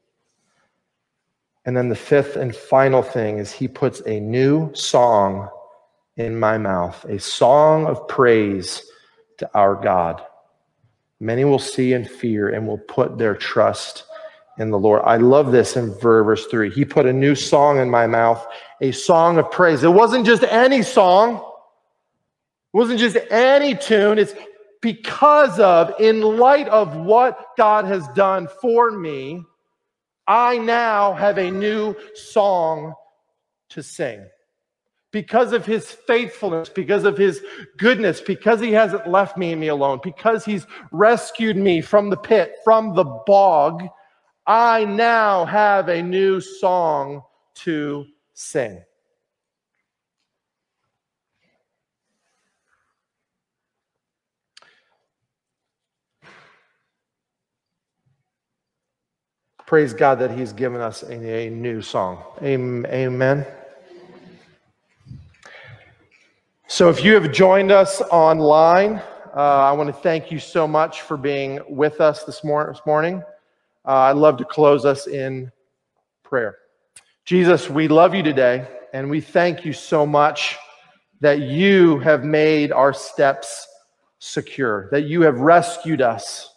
And 1.65 1.77
then 1.77 1.89
the 1.89 1.97
fifth 1.97 2.37
and 2.37 2.55
final 2.55 3.03
thing 3.03 3.39
is 3.39 3.53
he 3.53 3.69
puts 3.69 4.01
a 4.07 4.19
new 4.19 4.75
song 4.75 5.49
in 6.17 6.39
my 6.39 6.59
mouth, 6.59 7.05
a 7.05 7.21
song 7.21 7.87
of 7.87 8.09
praise 8.09 8.83
to 9.39 9.51
our 9.55 9.75
God. 9.75 10.23
Many 11.21 11.45
will 11.45 11.59
see 11.59 11.95
and 11.95 12.09
fear 12.09 12.49
and 12.49 12.67
will 12.67 12.79
put 12.79 13.19
their 13.19 13.35
trust 13.35 14.05
in 14.59 14.71
the 14.71 14.79
Lord. 14.79 15.03
I 15.05 15.17
love 15.17 15.53
this 15.53 15.77
in 15.77 15.93
verse 15.95 16.47
3. 16.47 16.71
He 16.71 16.85
put 16.85 17.07
a 17.07 17.13
new 17.13 17.35
song 17.35 17.79
in 17.79 17.91
my 17.91 18.07
mouth, 18.07 18.45
a 18.81 18.93
song 18.93 19.39
of 19.39 19.51
praise. 19.51 19.83
It 19.83 19.93
wasn't 19.93 20.27
just 20.27 20.43
any 20.45 20.83
song, 20.83 21.37
it 21.37 22.77
wasn't 22.77 23.01
just 23.01 23.17
any 23.31 23.75
tune. 23.75 24.19
It's 24.19 24.35
because 24.81 25.59
of, 25.59 25.93
in 25.99 26.21
light 26.21 26.69
of 26.69 26.97
what 26.97 27.57
God 27.57 27.85
has 27.87 28.07
done 28.09 28.49
for 28.61 28.91
me, 28.91 29.43
I 30.27 30.59
now 30.59 31.15
have 31.15 31.39
a 31.39 31.51
new 31.51 31.97
song 32.15 32.95
to 33.71 33.83
sing 33.83 34.27
because 35.19 35.53
of 35.53 35.67
his 35.67 35.91
faithfulness, 35.91 36.69
because 36.69 37.03
of 37.03 37.19
his 37.19 37.43
goodness, 37.77 38.21
because 38.21 38.61
he 38.61 38.71
hasn't 38.71 39.11
left 39.11 39.37
me 39.37 39.51
and 39.51 39.61
me 39.61 39.67
alone, 39.67 39.99
because 40.01 40.45
he's 40.45 40.65
rescued 40.93 41.57
me 41.57 41.81
from 41.81 42.09
the 42.09 42.17
pit, 42.17 42.55
from 42.63 42.95
the 42.95 43.03
bog, 43.27 43.83
I 44.47 44.85
now 44.85 45.45
have 45.45 45.89
a 45.89 46.01
new 46.01 46.41
song 46.41 47.25
to 47.57 48.07
sing. 48.33 48.81
Praise 59.67 59.93
God 59.93 60.21
that 60.21 60.31
He's 60.31 60.53
given 60.53 60.81
us 60.81 61.03
a, 61.03 61.13
a 61.13 61.51
new 61.51 61.83
song. 61.83 62.23
Amen. 62.41 63.45
So, 66.71 66.91
if 66.91 67.03
you 67.03 67.15
have 67.15 67.33
joined 67.33 67.73
us 67.73 68.03
online, 68.11 68.97
uh, 69.35 69.41
I 69.41 69.73
want 69.73 69.87
to 69.87 69.93
thank 70.03 70.31
you 70.31 70.39
so 70.39 70.69
much 70.69 71.01
for 71.01 71.17
being 71.17 71.61
with 71.67 71.99
us 72.03 72.25
this, 72.25 72.45
mor- 72.45 72.71
this 72.71 72.83
morning. 72.85 73.23
Uh, 73.87 73.93
I'd 73.93 74.19
love 74.19 74.37
to 74.37 74.45
close 74.45 74.85
us 74.85 75.07
in 75.07 75.51
prayer. 76.23 76.59
Jesus, 77.25 77.71
we 77.71 77.89
love 77.89 78.15
you 78.15 78.23
today, 78.23 78.69
and 78.93 79.09
we 79.09 79.23
thank 79.23 79.65
you 79.65 79.73
so 79.73 80.05
much 80.05 80.59
that 81.21 81.41
you 81.41 82.01
have 82.01 82.23
made 82.23 82.71
our 82.71 82.93
steps 82.93 83.67
secure, 84.19 84.91
that 84.91 85.05
you 85.05 85.23
have 85.23 85.39
rescued 85.41 86.03
us, 86.03 86.53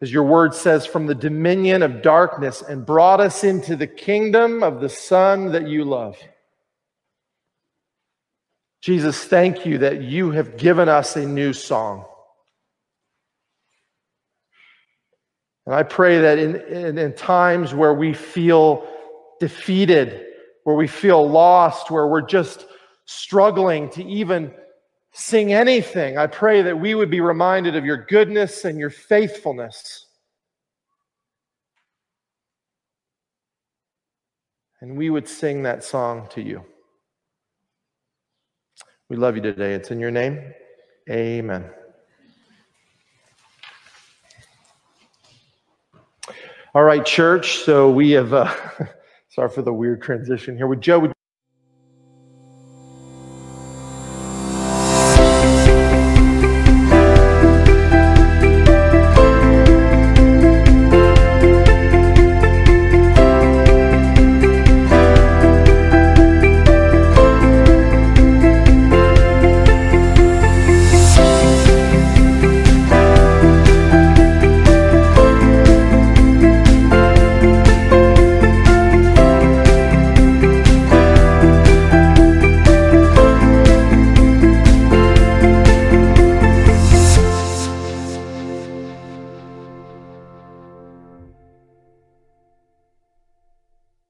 as 0.00 0.12
your 0.12 0.24
word 0.24 0.52
says, 0.52 0.84
from 0.84 1.06
the 1.06 1.14
dominion 1.14 1.84
of 1.84 2.02
darkness 2.02 2.62
and 2.62 2.84
brought 2.84 3.20
us 3.20 3.44
into 3.44 3.76
the 3.76 3.86
kingdom 3.86 4.64
of 4.64 4.80
the 4.80 4.88
Son 4.88 5.52
that 5.52 5.68
you 5.68 5.84
love. 5.84 6.16
Jesus, 8.80 9.22
thank 9.24 9.66
you 9.66 9.78
that 9.78 10.02
you 10.02 10.30
have 10.30 10.56
given 10.56 10.88
us 10.88 11.16
a 11.16 11.26
new 11.26 11.52
song. 11.52 12.06
And 15.66 15.74
I 15.74 15.82
pray 15.82 16.20
that 16.20 16.38
in, 16.38 16.56
in, 16.56 16.98
in, 16.98 17.12
times 17.12 17.74
where 17.74 17.92
we 17.92 18.14
feel 18.14 18.88
defeated, 19.38 20.26
where 20.64 20.74
we 20.74 20.86
feel 20.86 21.28
lost, 21.28 21.90
where 21.90 22.06
we're 22.06 22.22
just 22.22 22.66
struggling 23.04 23.90
to 23.90 24.04
even 24.04 24.52
sing 25.12 25.52
anything, 25.52 26.16
I 26.16 26.26
pray 26.26 26.62
that 26.62 26.80
we 26.80 26.94
would 26.94 27.10
be 27.10 27.20
reminded 27.20 27.76
of 27.76 27.84
your 27.84 28.06
goodness 28.06 28.64
and 28.64 28.78
your 28.78 28.90
faithfulness. 28.90 30.06
And 34.80 34.96
we 34.96 35.10
would 35.10 35.28
sing 35.28 35.64
that 35.64 35.84
song 35.84 36.26
to 36.30 36.40
you. 36.40 36.64
We 39.10 39.16
love 39.16 39.34
you 39.34 39.42
today. 39.42 39.74
It's 39.74 39.90
in 39.90 39.98
your 39.98 40.12
name. 40.12 40.54
Amen. 41.10 41.68
All 46.76 46.84
right, 46.84 47.04
church. 47.04 47.58
So 47.58 47.90
we 47.90 48.12
have, 48.12 48.32
uh, 48.32 48.54
sorry 49.28 49.48
for 49.48 49.62
the 49.62 49.72
weird 49.72 50.00
transition 50.00 50.56
here. 50.56 50.68
With 50.68 50.80
Joe, 50.80 51.12